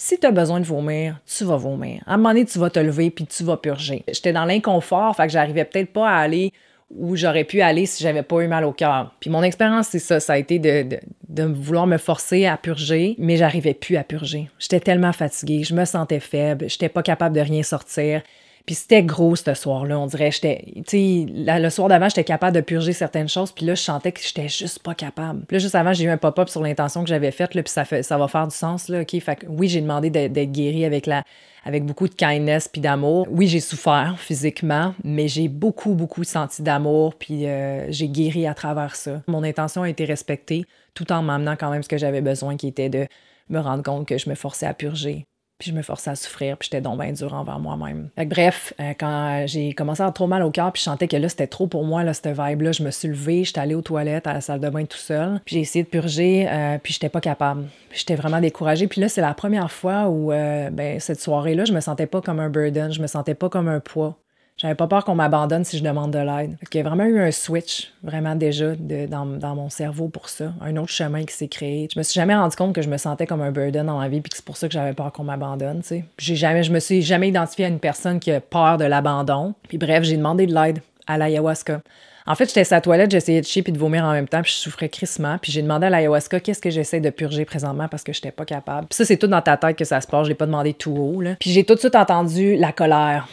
si 0.00 0.18
tu 0.18 0.26
as 0.26 0.30
besoin 0.30 0.60
de 0.60 0.64
vomir, 0.64 1.20
tu 1.26 1.44
vas 1.44 1.58
vomir. 1.58 2.02
À 2.06 2.14
un 2.14 2.16
moment 2.16 2.30
donné, 2.30 2.46
tu 2.46 2.58
vas 2.58 2.70
te 2.70 2.80
lever 2.80 3.10
puis 3.10 3.26
tu 3.26 3.44
vas 3.44 3.58
purger. 3.58 4.02
J'étais 4.08 4.32
dans 4.32 4.46
l'inconfort, 4.46 5.14
fait 5.14 5.26
que 5.26 5.32
j'arrivais 5.32 5.66
peut-être 5.66 5.92
pas 5.92 6.08
à 6.08 6.16
aller 6.16 6.54
où 6.88 7.16
j'aurais 7.16 7.44
pu 7.44 7.60
aller 7.60 7.84
si 7.84 8.02
j'avais 8.02 8.22
pas 8.22 8.40
eu 8.40 8.48
mal 8.48 8.64
au 8.64 8.72
cœur. 8.72 9.14
Puis 9.20 9.28
mon 9.28 9.42
expérience, 9.42 9.88
c'est 9.88 9.98
ça. 9.98 10.18
Ça 10.18 10.32
a 10.32 10.38
été 10.38 10.58
de, 10.58 10.98
de, 11.28 11.42
vouloir 11.42 11.86
me 11.86 11.98
forcer 11.98 12.46
à 12.46 12.56
purger, 12.56 13.14
mais 13.18 13.36
j'arrivais 13.36 13.74
plus 13.74 13.98
à 13.98 14.02
purger. 14.02 14.48
J'étais 14.58 14.80
tellement 14.80 15.12
fatiguée, 15.12 15.64
je 15.64 15.74
me 15.74 15.84
sentais 15.84 16.18
faible, 16.18 16.70
j'étais 16.70 16.88
pas 16.88 17.02
capable 17.02 17.36
de 17.36 17.42
rien 17.42 17.62
sortir. 17.62 18.22
Puis 18.66 18.74
c'était 18.74 19.02
gros 19.02 19.36
ce 19.36 19.54
soir-là, 19.54 19.98
on 19.98 20.06
dirait. 20.06 20.30
J'étais, 20.30 20.64
le 20.92 21.68
soir 21.70 21.88
d'avant, 21.88 22.08
j'étais 22.08 22.24
capable 22.24 22.54
de 22.54 22.60
purger 22.60 22.92
certaines 22.92 23.28
choses, 23.28 23.52
puis 23.52 23.66
là, 23.66 23.74
je 23.74 23.82
sentais 23.82 24.12
que 24.12 24.20
j'étais 24.20 24.48
juste 24.48 24.80
pas 24.80 24.94
capable. 24.94 25.44
Puis 25.46 25.56
là, 25.56 25.58
juste 25.58 25.74
avant, 25.74 25.92
j'ai 25.92 26.04
eu 26.04 26.10
un 26.10 26.16
pop-up 26.16 26.48
sur 26.48 26.62
l'intention 26.62 27.02
que 27.02 27.08
j'avais 27.08 27.30
faite, 27.30 27.50
puis 27.50 27.62
ça, 27.66 27.84
fait, 27.84 28.02
ça 28.02 28.18
va 28.18 28.28
faire 28.28 28.46
du 28.46 28.54
sens, 28.54 28.88
là, 28.88 29.00
OK? 29.00 29.18
Fait 29.20 29.36
que 29.36 29.46
oui, 29.48 29.68
j'ai 29.68 29.80
demandé 29.80 30.10
d'être 30.10 30.52
guérie 30.52 30.84
avec 30.84 31.06
la 31.06 31.24
avec 31.64 31.84
beaucoup 31.84 32.08
de 32.08 32.14
kindness 32.14 32.68
puis 32.68 32.80
d'amour. 32.80 33.26
Oui, 33.30 33.46
j'ai 33.46 33.60
souffert 33.60 34.16
physiquement, 34.18 34.94
mais 35.04 35.28
j'ai 35.28 35.48
beaucoup, 35.48 35.94
beaucoup 35.94 36.24
senti 36.24 36.62
d'amour, 36.62 37.14
puis 37.14 37.46
euh, 37.46 37.90
j'ai 37.90 38.08
guéri 38.08 38.46
à 38.46 38.54
travers 38.54 38.96
ça. 38.96 39.22
Mon 39.26 39.42
intention 39.42 39.82
a 39.82 39.88
été 39.88 40.04
respectée, 40.04 40.64
tout 40.94 41.10
en 41.12 41.22
m'amenant 41.22 41.56
quand 41.56 41.70
même 41.70 41.82
ce 41.82 41.88
que 41.88 41.98
j'avais 41.98 42.20
besoin, 42.20 42.56
qui 42.56 42.68
était 42.68 42.88
de 42.88 43.06
me 43.48 43.58
rendre 43.58 43.82
compte 43.82 44.06
que 44.06 44.16
je 44.16 44.30
me 44.30 44.34
forçais 44.34 44.66
à 44.66 44.74
purger, 44.74 45.26
puis 45.60 45.70
je 45.70 45.76
me 45.76 45.82
forçais 45.82 46.10
à 46.10 46.16
souffrir, 46.16 46.56
puis 46.56 46.68
j'étais 46.72 46.80
donc 46.80 46.98
bien 46.98 47.12
dur 47.12 47.32
envers 47.34 47.60
moi-même. 47.60 48.08
bref, 48.16 48.72
euh, 48.80 48.94
quand 48.98 49.44
j'ai 49.46 49.74
commencé 49.74 50.00
à 50.00 50.06
avoir 50.06 50.14
trop 50.14 50.26
mal 50.26 50.42
au 50.42 50.50
cœur, 50.50 50.72
puis 50.72 50.80
je 50.80 50.84
sentais 50.84 51.06
que 51.06 51.16
là, 51.16 51.28
c'était 51.28 51.46
trop 51.46 51.68
pour 51.68 51.84
moi, 51.84 52.02
là, 52.02 52.14
cette 52.14 52.28
vibe-là, 52.28 52.72
je 52.72 52.82
me 52.82 52.90
suis 52.90 53.08
levée, 53.08 53.44
j'étais 53.44 53.60
allée 53.60 53.74
aux 53.74 53.82
toilettes, 53.82 54.26
à 54.26 54.32
la 54.32 54.40
salle 54.40 54.60
de 54.60 54.68
bain 54.68 54.86
tout 54.86 54.98
seul, 54.98 55.40
puis 55.44 55.56
j'ai 55.56 55.60
essayé 55.60 55.84
de 55.84 55.88
purger, 55.88 56.48
euh, 56.50 56.78
puis 56.82 56.94
j'étais 56.94 57.10
pas 57.10 57.20
capable. 57.20 57.66
J'étais 57.92 58.14
vraiment 58.14 58.40
découragée. 58.40 58.86
Puis 58.86 59.00
là, 59.00 59.08
c'est 59.08 59.20
la 59.20 59.34
première 59.34 59.70
fois 59.70 60.08
où, 60.08 60.32
euh, 60.32 60.70
ben, 60.70 60.98
cette 60.98 61.20
soirée-là, 61.20 61.66
je 61.66 61.72
me 61.72 61.80
sentais 61.80 62.06
pas 62.06 62.20
comme 62.20 62.40
un 62.40 62.48
burden, 62.48 62.92
je 62.92 63.02
me 63.02 63.06
sentais 63.06 63.34
pas 63.34 63.48
comme 63.48 63.68
un 63.68 63.80
poids. 63.80 64.16
J'avais 64.60 64.74
pas 64.74 64.86
peur 64.86 65.06
qu'on 65.06 65.14
m'abandonne 65.14 65.64
si 65.64 65.78
je 65.78 65.82
demande 65.82 66.10
de 66.10 66.18
l'aide. 66.18 66.58
Il 66.70 66.76
y 66.76 66.80
a 66.80 66.82
vraiment 66.82 67.04
eu 67.04 67.18
un 67.18 67.30
switch, 67.30 67.94
vraiment 68.02 68.34
déjà, 68.34 68.74
dans, 68.76 69.54
mon 69.54 69.70
cerveau 69.70 70.08
pour 70.08 70.28
ça. 70.28 70.52
Un 70.60 70.76
autre 70.76 70.90
chemin 70.90 71.24
qui 71.24 71.34
s'est 71.34 71.48
créé. 71.48 71.88
Je 71.90 71.98
me 71.98 72.02
suis 72.02 72.12
jamais 72.12 72.34
rendu 72.34 72.54
compte 72.56 72.74
que 72.74 72.82
je 72.82 72.90
me 72.90 72.98
sentais 72.98 73.26
comme 73.26 73.40
un 73.40 73.52
burden 73.52 73.86
dans 73.86 73.98
la 73.98 74.08
vie, 74.10 74.20
puis 74.20 74.28
que 74.28 74.36
c'est 74.36 74.44
pour 74.44 74.58
ça 74.58 74.68
que 74.68 74.74
j'avais 74.74 74.92
peur 74.92 75.12
qu'on 75.12 75.24
m'abandonne, 75.24 75.80
tu 75.80 76.04
sais. 76.18 76.34
Jamais, 76.36 76.62
je 76.62 76.72
me 76.72 76.78
suis 76.78 77.00
jamais 77.00 77.28
identifiée 77.28 77.64
à 77.64 77.68
une 77.68 77.78
personne 77.78 78.20
qui 78.20 78.30
a 78.32 78.42
peur 78.42 78.76
de 78.76 78.84
l'abandon. 78.84 79.54
Puis 79.66 79.78
bref, 79.78 80.04
j'ai 80.04 80.18
demandé 80.18 80.46
de 80.46 80.52
l'aide 80.52 80.82
à 81.06 81.16
l'ayahuasca. 81.16 81.80
En 82.26 82.34
fait, 82.34 82.44
j'étais 82.44 82.70
à 82.70 82.76
la 82.76 82.80
toilette, 82.82 83.10
j'essayais 83.10 83.40
de 83.40 83.46
chier 83.46 83.62
puis 83.62 83.72
de 83.72 83.78
vomir 83.78 84.04
en 84.04 84.12
même 84.12 84.28
temps, 84.28 84.42
puis 84.42 84.52
je 84.52 84.58
souffrais 84.58 84.90
crissement. 84.90 85.38
Puis 85.38 85.52
j'ai 85.52 85.62
demandé 85.62 85.86
à 85.86 85.90
l'ayahuasca 85.90 86.38
qu'est-ce 86.38 86.60
que 86.60 86.68
j'essaie 86.68 87.00
de 87.00 87.08
purger 87.08 87.46
présentement 87.46 87.88
parce 87.88 88.02
que 88.02 88.12
j'étais 88.12 88.30
pas 88.30 88.44
capable. 88.44 88.88
Puis 88.88 88.96
ça, 88.98 89.06
c'est 89.06 89.16
tout 89.16 89.26
dans 89.26 89.40
ta 89.40 89.56
tête 89.56 89.76
que 89.76 89.86
ça 89.86 90.02
se 90.02 90.06
passe. 90.06 90.24
Je 90.24 90.28
l'ai 90.28 90.34
pas 90.34 90.44
demandé 90.44 90.74
tout 90.74 90.94
haut. 90.94 91.22
Là. 91.22 91.36
Puis 91.40 91.50
j'ai 91.50 91.64
tout 91.64 91.74
de 91.74 91.80
suite 91.80 91.96
entendu 91.96 92.56
la 92.56 92.72
colère 92.72 93.26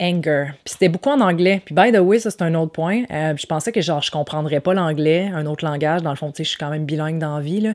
anger. 0.00 0.46
Puis 0.64 0.72
c'était 0.72 0.88
beaucoup 0.88 1.10
en 1.10 1.20
anglais. 1.20 1.62
Puis 1.64 1.74
by 1.74 1.92
the 1.92 1.98
way, 1.98 2.18
ça 2.18 2.30
c'est 2.30 2.42
un 2.42 2.54
autre 2.54 2.72
point. 2.72 3.04
Euh, 3.10 3.34
je 3.36 3.46
pensais 3.46 3.72
que 3.72 3.80
genre 3.80 4.02
je 4.02 4.10
comprendrais 4.10 4.60
pas 4.60 4.74
l'anglais, 4.74 5.30
un 5.34 5.46
autre 5.46 5.64
langage. 5.64 6.02
Dans 6.02 6.10
le 6.10 6.16
fond, 6.16 6.30
tu 6.30 6.38
sais, 6.38 6.44
je 6.44 6.48
suis 6.50 6.58
quand 6.58 6.70
même 6.70 6.84
bilingue 6.84 7.18
dans 7.18 7.36
la 7.36 7.42
vie. 7.42 7.72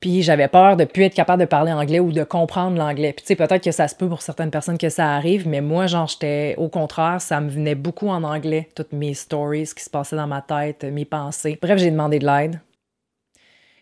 Puis 0.00 0.22
j'avais 0.22 0.48
peur 0.48 0.76
de 0.76 0.84
plus 0.84 1.04
être 1.04 1.14
capable 1.14 1.42
de 1.42 1.46
parler 1.46 1.72
anglais 1.72 2.00
ou 2.00 2.10
de 2.10 2.24
comprendre 2.24 2.78
l'anglais. 2.78 3.12
Puis 3.12 3.22
tu 3.22 3.28
sais, 3.28 3.36
peut-être 3.36 3.62
que 3.62 3.70
ça 3.70 3.86
se 3.86 3.94
peut 3.94 4.08
pour 4.08 4.22
certaines 4.22 4.50
personnes 4.50 4.78
que 4.78 4.88
ça 4.88 5.14
arrive, 5.14 5.46
mais 5.46 5.60
moi, 5.60 5.86
genre, 5.86 6.06
j'étais 6.08 6.54
au 6.56 6.68
contraire, 6.68 7.20
ça 7.20 7.40
me 7.40 7.50
venait 7.50 7.74
beaucoup 7.74 8.08
en 8.08 8.24
anglais, 8.24 8.68
toutes 8.74 8.92
mes 8.92 9.12
stories, 9.12 9.66
ce 9.66 9.74
qui 9.74 9.84
se 9.84 9.90
passait 9.90 10.16
dans 10.16 10.26
ma 10.26 10.40
tête, 10.40 10.84
mes 10.84 11.04
pensées. 11.04 11.58
Bref, 11.60 11.78
j'ai 11.78 11.90
demandé 11.90 12.18
de 12.18 12.26
l'aide 12.26 12.60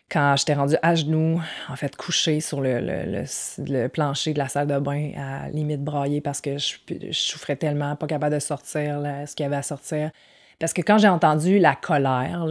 quand 0.09 0.35
j'étais 0.37 0.53
rendue 0.53 0.75
à 0.81 0.95
genoux, 0.95 1.41
en 1.69 1.75
fait 1.75 1.95
couchée 1.95 2.39
sur 2.39 2.61
le, 2.61 2.79
le, 2.79 3.87
plancher 3.87 4.33
de 4.33 4.39
la 4.39 4.47
salle 4.47 4.67
de 4.67 4.79
bain, 4.79 5.11
à 5.17 5.49
limite 5.49 5.83
brailler 5.83 6.21
parce 6.21 6.41
que 6.41 6.57
je, 6.57 6.77
souffrais 7.11 7.55
tellement, 7.55 7.95
pas 7.95 8.07
capable 8.07 8.35
de 8.35 8.39
sortir 8.39 9.01
ce 9.27 9.35
qu'il 9.35 9.43
y 9.43 9.47
avait 9.47 9.57
à 9.57 9.61
sortir. 9.61 10.11
Parce 10.59 10.73
que 10.73 10.81
quand 10.81 10.97
j'ai 10.97 11.07
entendu 11.07 11.59
la 11.59 11.75
colère, 11.75 12.45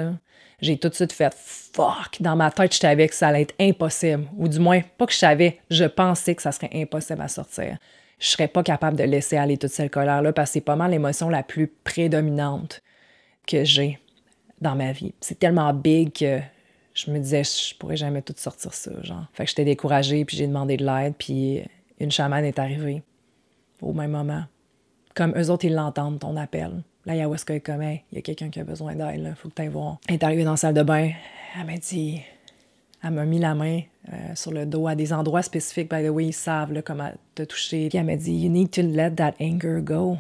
j'ai 0.60 0.78
tout 0.78 0.88
de 0.88 0.94
suite 0.94 1.12
fait 1.12 1.34
fuck. 1.34 2.20
Dans 2.20 2.36
ma 2.36 2.50
tête, 2.50 2.74
je 2.74 2.78
savais 2.78 3.08
que 3.08 3.14
ça 3.14 3.28
allait 3.28 3.42
être 3.42 3.54
impossible. 3.60 4.26
Ou 4.36 4.48
du 4.48 4.58
moins, 4.58 4.80
pas 4.96 5.06
que 5.06 5.12
je 5.12 5.18
savais, 5.18 5.60
je 5.70 5.84
pensais 5.84 6.34
que 6.34 6.42
ça 6.42 6.52
serait 6.52 6.70
impossible 6.74 7.20
à 7.20 7.28
sortir. 7.28 7.78
Je 8.18 8.26
serais 8.26 8.48
pas 8.48 8.62
capable 8.62 8.96
de 8.96 9.04
laisser 9.04 9.36
aller 9.36 9.58
toute 9.58 9.70
cette 9.70 9.92
colère-là 9.92 10.32
parce 10.32 10.50
que 10.50 10.54
c'est 10.54 10.60
pas 10.60 10.74
mal 10.74 10.90
l'émotion 10.90 11.28
la 11.28 11.42
plus 11.42 11.68
prédominante 11.68 12.82
que 13.46 13.64
j'ai 13.64 14.00
dans 14.60 14.74
ma 14.74 14.92
vie. 14.92 15.14
C'est 15.20 15.38
tellement 15.38 15.72
big 15.72 16.12
que 16.12 16.40
je 16.98 17.10
me 17.10 17.18
disais, 17.18 17.44
je 17.44 17.76
pourrais 17.76 17.96
jamais 17.96 18.22
tout 18.22 18.34
sortir 18.36 18.74
ça, 18.74 18.90
genre. 19.02 19.26
Fait 19.32 19.44
que 19.44 19.50
j'étais 19.50 19.64
découragée, 19.64 20.24
puis 20.24 20.36
j'ai 20.36 20.46
demandé 20.46 20.76
de 20.76 20.84
l'aide, 20.84 21.14
puis 21.16 21.62
une 22.00 22.10
chamane 22.10 22.44
est 22.44 22.58
arrivée 22.58 23.02
au 23.80 23.92
même 23.92 24.10
moment. 24.10 24.44
Comme 25.14 25.32
eux 25.36 25.50
autres, 25.50 25.64
ils 25.64 25.74
l'entendent, 25.74 26.18
ton 26.18 26.36
appel. 26.36 26.82
L'ayahuasca 27.06 27.54
est 27.54 27.60
comme, 27.60 27.82
il 27.82 28.02
y 28.12 28.18
a 28.18 28.22
quelqu'un 28.22 28.50
qui 28.50 28.60
a 28.60 28.64
besoin 28.64 28.94
d'aide, 28.94 29.24
il 29.24 29.34
faut 29.36 29.48
que 29.48 29.54
tu 29.54 29.62
ailles 29.62 29.68
voir. 29.68 29.98
Elle 30.08 30.16
est 30.16 30.24
arrivée 30.24 30.44
dans 30.44 30.52
la 30.52 30.56
salle 30.56 30.74
de 30.74 30.82
bain, 30.82 31.10
elle 31.58 31.66
m'a 31.66 31.76
dit, 31.76 32.20
elle 33.02 33.10
m'a 33.10 33.24
mis 33.24 33.38
la 33.38 33.54
main 33.54 33.80
euh, 34.12 34.34
sur 34.34 34.50
le 34.50 34.66
dos 34.66 34.88
à 34.88 34.94
des 34.94 35.12
endroits 35.12 35.42
spécifiques, 35.42 35.90
by 35.90 36.04
the 36.04 36.10
way, 36.10 36.26
ils 36.26 36.32
savent 36.32 36.72
là, 36.72 36.82
comment 36.82 37.10
te 37.34 37.42
toucher. 37.42 37.88
Puis 37.88 37.98
elle 37.98 38.06
m'a 38.06 38.16
dit, 38.16 38.32
You 38.32 38.50
need 38.50 38.70
to 38.72 38.82
let 38.82 39.12
that 39.12 39.34
anger 39.40 39.80
go. 39.80 40.18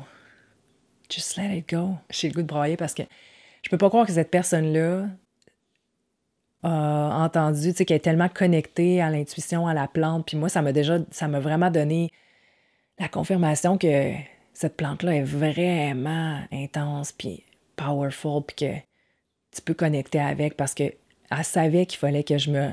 Just 1.08 1.36
let 1.36 1.56
it 1.56 1.68
go. 1.68 1.96
J'ai 2.10 2.28
le 2.28 2.34
goût 2.34 2.42
de 2.42 2.46
brailler 2.46 2.76
parce 2.76 2.94
que 2.94 3.02
je 3.62 3.70
peux 3.70 3.78
pas 3.78 3.88
croire 3.88 4.06
que 4.06 4.12
cette 4.12 4.30
personne-là 4.30 5.06
a 6.62 7.24
entendu, 7.24 7.70
tu 7.70 7.76
sais, 7.76 7.84
qu'elle 7.84 7.98
est 7.98 8.00
tellement 8.00 8.28
connectée 8.28 9.00
à 9.00 9.10
l'intuition, 9.10 9.66
à 9.66 9.74
la 9.74 9.86
plante. 9.86 10.26
Puis 10.26 10.36
moi, 10.36 10.48
ça 10.48 10.62
m'a 10.62 10.72
déjà, 10.72 10.98
ça 11.10 11.28
m'a 11.28 11.40
vraiment 11.40 11.70
donné 11.70 12.10
la 12.98 13.08
confirmation 13.08 13.78
que 13.78 14.12
cette 14.52 14.76
plante-là 14.76 15.16
est 15.16 15.22
vraiment 15.22 16.40
intense, 16.50 17.12
puis 17.12 17.44
powerful, 17.76 18.42
puis 18.46 18.56
que 18.56 18.74
tu 19.54 19.62
peux 19.62 19.74
connecter 19.74 20.20
avec 20.20 20.56
parce 20.56 20.74
qu'elle 20.74 20.94
savait 21.42 21.86
qu'il 21.86 21.98
fallait 21.98 22.24
que 22.24 22.38
je 22.38 22.50
me 22.50 22.70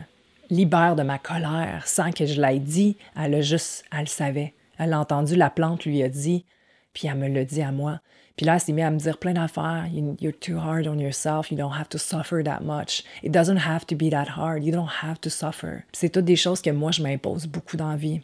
libère 0.49 0.95
de 0.95 1.03
ma 1.03 1.19
colère 1.19 1.83
sans 1.87 2.11
que 2.11 2.25
je 2.25 2.41
l'aie 2.41 2.59
dit. 2.59 2.97
Elle 3.15 3.35
a 3.35 3.41
juste, 3.41 3.85
elle 3.91 4.01
le 4.01 4.05
savait. 4.07 4.53
Elle 4.77 4.93
a 4.93 4.99
entendu, 4.99 5.35
la 5.35 5.49
plante 5.49 5.85
lui 5.85 6.03
a 6.03 6.09
dit 6.09 6.45
Puis 6.93 7.07
elle 7.07 7.15
me 7.15 7.27
l'a 7.27 7.45
dit 7.45 7.61
à 7.61 7.71
moi. 7.71 7.99
Puis 8.35 8.45
là, 8.45 8.55
elle 8.55 8.59
s'est 8.59 8.81
à 8.81 8.91
me 8.91 8.97
dire 8.97 9.17
plein 9.17 9.33
d'affaires. 9.33 9.87
You're 10.19 10.33
too 10.37 10.57
hard 10.57 10.87
on 10.87 10.99
yourself. 10.99 11.51
You 11.51 11.57
don't 11.57 11.73
have 11.73 11.87
to 11.89 11.97
suffer 11.97 12.43
that 12.43 12.61
much. 12.61 13.03
It 13.23 13.31
doesn't 13.31 13.59
have 13.65 13.85
to 13.87 13.95
be 13.95 14.09
that 14.09 14.27
hard. 14.35 14.63
You 14.63 14.73
don't 14.73 14.89
have 15.03 15.19
to 15.21 15.29
suffer. 15.29 15.83
C'est 15.93 16.09
toutes 16.09 16.25
des 16.25 16.35
choses 16.35 16.61
que 16.61 16.69
moi, 16.69 16.91
je 16.91 17.01
m'impose 17.01 17.47
beaucoup 17.47 17.77
dans 17.77 17.89
la 17.89 17.95
vie. 17.95 18.21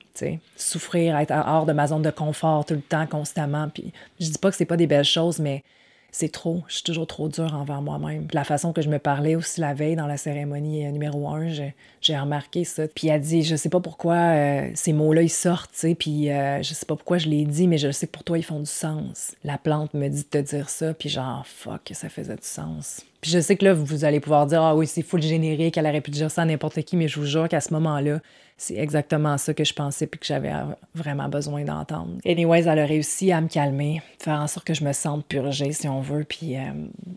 Souffrir, 0.57 1.15
être 1.17 1.31
hors 1.31 1.65
de 1.65 1.73
ma 1.73 1.87
zone 1.87 2.01
de 2.01 2.11
confort 2.11 2.65
tout 2.65 2.73
le 2.73 2.81
temps, 2.81 3.07
constamment. 3.07 3.69
Puis 3.69 3.93
je 4.19 4.29
dis 4.29 4.37
pas 4.37 4.49
que 4.49 4.57
c'est 4.57 4.65
pas 4.65 4.77
des 4.77 4.87
belles 4.87 5.05
choses, 5.05 5.39
mais 5.39 5.63
c'est 6.11 6.31
trop. 6.31 6.63
Je 6.67 6.75
suis 6.75 6.83
toujours 6.83 7.07
trop 7.07 7.29
dure 7.29 7.53
envers 7.55 7.81
moi-même. 7.81 8.27
La 8.33 8.43
façon 8.43 8.73
que 8.73 8.81
je 8.81 8.89
me 8.89 8.99
parlais 8.99 9.35
aussi 9.35 9.61
la 9.61 9.73
veille 9.73 9.95
dans 9.95 10.07
la 10.07 10.17
cérémonie 10.17 10.85
euh, 10.85 10.91
numéro 10.91 11.29
un, 11.29 11.47
j'ai 11.49 12.17
remarqué 12.17 12.65
ça. 12.65 12.87
Puis 12.87 13.07
elle 13.07 13.21
dit, 13.21 13.43
je 13.43 13.55
sais 13.55 13.69
pas 13.69 13.79
pourquoi 13.79 14.15
euh, 14.15 14.69
ces 14.73 14.91
mots-là, 14.91 15.21
ils 15.21 15.29
sortent, 15.29 15.71
tu 15.71 15.79
sais, 15.79 15.95
puis 15.95 16.29
euh, 16.29 16.61
je 16.61 16.73
sais 16.73 16.85
pas 16.85 16.95
pourquoi 16.95 17.17
je 17.17 17.29
les 17.29 17.45
dis, 17.45 17.67
mais 17.67 17.77
je 17.77 17.91
sais 17.91 18.07
que 18.07 18.11
pour 18.11 18.23
toi, 18.23 18.37
ils 18.37 18.43
font 18.43 18.59
du 18.59 18.65
sens. 18.65 19.35
La 19.43 19.57
plante 19.57 19.93
me 19.93 20.09
dit 20.09 20.23
de 20.23 20.29
te 20.29 20.37
dire 20.37 20.69
ça, 20.69 20.93
puis 20.93 21.09
genre, 21.09 21.45
fuck, 21.45 21.89
ça 21.93 22.09
faisait 22.09 22.35
du 22.35 22.43
sens. 22.43 23.05
Puis 23.21 23.31
je 23.31 23.39
sais 23.39 23.55
que 23.55 23.63
là, 23.63 23.73
vous 23.73 24.03
allez 24.03 24.19
pouvoir 24.19 24.47
dire, 24.47 24.61
ah 24.61 24.75
oui, 24.75 24.87
c'est 24.87 25.03
full 25.03 25.21
générique, 25.21 25.77
elle 25.77 25.85
aurait 25.85 26.01
pu 26.01 26.11
dire 26.11 26.29
ça 26.29 26.41
à 26.41 26.45
n'importe 26.45 26.81
qui, 26.81 26.97
mais 26.97 27.07
je 27.07 27.19
vous 27.19 27.25
jure 27.25 27.47
qu'à 27.47 27.61
ce 27.61 27.73
moment-là, 27.73 28.19
c'est 28.61 28.77
exactement 28.77 29.39
ça 29.39 29.55
que 29.55 29.63
je 29.63 29.73
pensais 29.73 30.05
puis 30.05 30.19
que 30.19 30.25
j'avais 30.27 30.53
vraiment 30.93 31.27
besoin 31.29 31.63
d'entendre. 31.63 32.17
Anyways, 32.23 32.67
elle 32.67 32.77
a 32.77 32.85
réussi 32.85 33.31
à 33.31 33.41
me 33.41 33.47
calmer, 33.47 34.03
faire 34.19 34.39
en 34.39 34.45
sorte 34.45 34.67
que 34.67 34.75
je 34.75 34.83
me 34.83 34.93
sente 34.93 35.25
purgée, 35.25 35.71
si 35.71 35.87
on 35.87 35.99
veut, 35.99 36.23
puis 36.23 36.55
euh, 36.55 36.69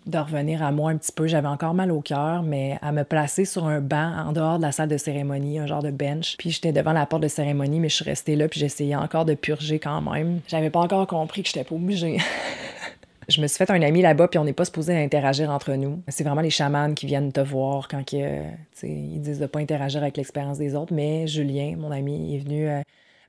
de 0.06 0.18
revenir 0.18 0.62
à 0.62 0.72
moi 0.72 0.90
un 0.90 0.96
petit 0.96 1.12
peu. 1.12 1.26
J'avais 1.26 1.48
encore 1.48 1.74
mal 1.74 1.92
au 1.92 2.00
cœur, 2.00 2.42
mais 2.42 2.78
à 2.80 2.92
me 2.92 3.04
placer 3.04 3.44
sur 3.44 3.66
un 3.66 3.82
banc 3.82 4.26
en 4.26 4.32
dehors 4.32 4.56
de 4.56 4.62
la 4.62 4.72
salle 4.72 4.88
de 4.88 4.96
cérémonie, 4.96 5.58
un 5.58 5.66
genre 5.66 5.82
de 5.82 5.90
bench. 5.90 6.36
Puis 6.38 6.50
j'étais 6.50 6.72
devant 6.72 6.94
la 6.94 7.04
porte 7.04 7.22
de 7.22 7.28
cérémonie, 7.28 7.78
mais 7.78 7.90
je 7.90 7.96
suis 7.96 8.04
restée 8.06 8.36
là, 8.36 8.48
puis 8.48 8.58
j'essayais 8.58 8.96
encore 8.96 9.26
de 9.26 9.34
purger 9.34 9.78
quand 9.78 10.00
même. 10.00 10.40
J'avais 10.48 10.70
pas 10.70 10.80
encore 10.80 11.06
compris 11.06 11.42
que 11.42 11.48
j'étais 11.48 11.64
pas 11.64 11.74
obligée. 11.74 12.20
Je 13.28 13.40
me 13.40 13.46
suis 13.46 13.56
fait 13.56 13.70
un 13.70 13.80
ami 13.82 14.02
là-bas, 14.02 14.28
puis 14.28 14.38
on 14.38 14.44
n'est 14.44 14.52
pas 14.52 14.64
supposé 14.64 14.96
interagir 14.96 15.50
entre 15.50 15.72
nous. 15.72 16.02
C'est 16.08 16.24
vraiment 16.24 16.40
les 16.40 16.50
chamans 16.50 16.92
qui 16.94 17.06
viennent 17.06 17.32
te 17.32 17.40
voir 17.40 17.88
quand 17.88 18.12
ils 18.12 19.20
disent 19.20 19.38
de 19.38 19.46
pas 19.46 19.60
interagir 19.60 20.02
avec 20.02 20.16
l'expérience 20.16 20.58
des 20.58 20.74
autres. 20.74 20.92
Mais 20.92 21.26
Julien, 21.26 21.76
mon 21.76 21.90
ami, 21.90 22.36
est 22.36 22.38
venu 22.38 22.68
euh, 22.68 22.82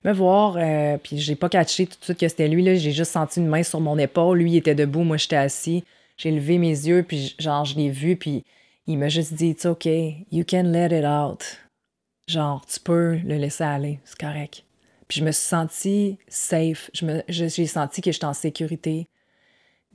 me 0.03 0.11
voir, 0.11 0.55
euh, 0.57 0.97
puis 0.97 1.17
j'ai 1.17 1.35
pas 1.35 1.49
catché 1.49 1.87
tout 1.87 1.97
de 1.99 2.03
suite 2.03 2.19
que 2.19 2.27
c'était 2.27 2.47
lui. 2.47 2.63
J'ai 2.77 2.91
juste 2.91 3.11
senti 3.11 3.39
une 3.39 3.47
main 3.47 3.63
sur 3.63 3.79
mon 3.79 3.97
épaule. 3.97 4.39
Lui, 4.39 4.51
il 4.51 4.57
était 4.57 4.75
debout, 4.75 5.03
moi, 5.03 5.17
j'étais 5.17 5.37
assis. 5.37 5.83
J'ai 6.17 6.31
levé 6.31 6.57
mes 6.57 6.69
yeux, 6.69 7.03
puis 7.03 7.35
genre, 7.39 7.65
je 7.65 7.75
l'ai 7.75 7.89
vu, 7.89 8.15
puis 8.15 8.43
il 8.87 8.97
m'a 8.97 9.09
juste 9.09 9.33
dit 9.33 9.49
It's 9.49 9.65
okay, 9.65 10.25
you 10.31 10.43
can 10.47 10.63
let 10.63 10.97
it 10.97 11.05
out. 11.05 11.43
Genre, 12.27 12.65
tu 12.65 12.79
peux 12.79 13.17
le 13.17 13.35
laisser 13.37 13.63
aller, 13.63 13.99
c'est 14.03 14.17
correct. 14.17 14.63
Puis 15.07 15.19
je 15.19 15.25
me 15.25 15.31
suis 15.31 15.45
sentie 15.45 16.17
safe. 16.27 16.89
J'ai 17.27 17.67
senti 17.67 18.01
que 18.01 18.11
j'étais 18.11 18.25
en 18.25 18.33
sécurité 18.33 19.07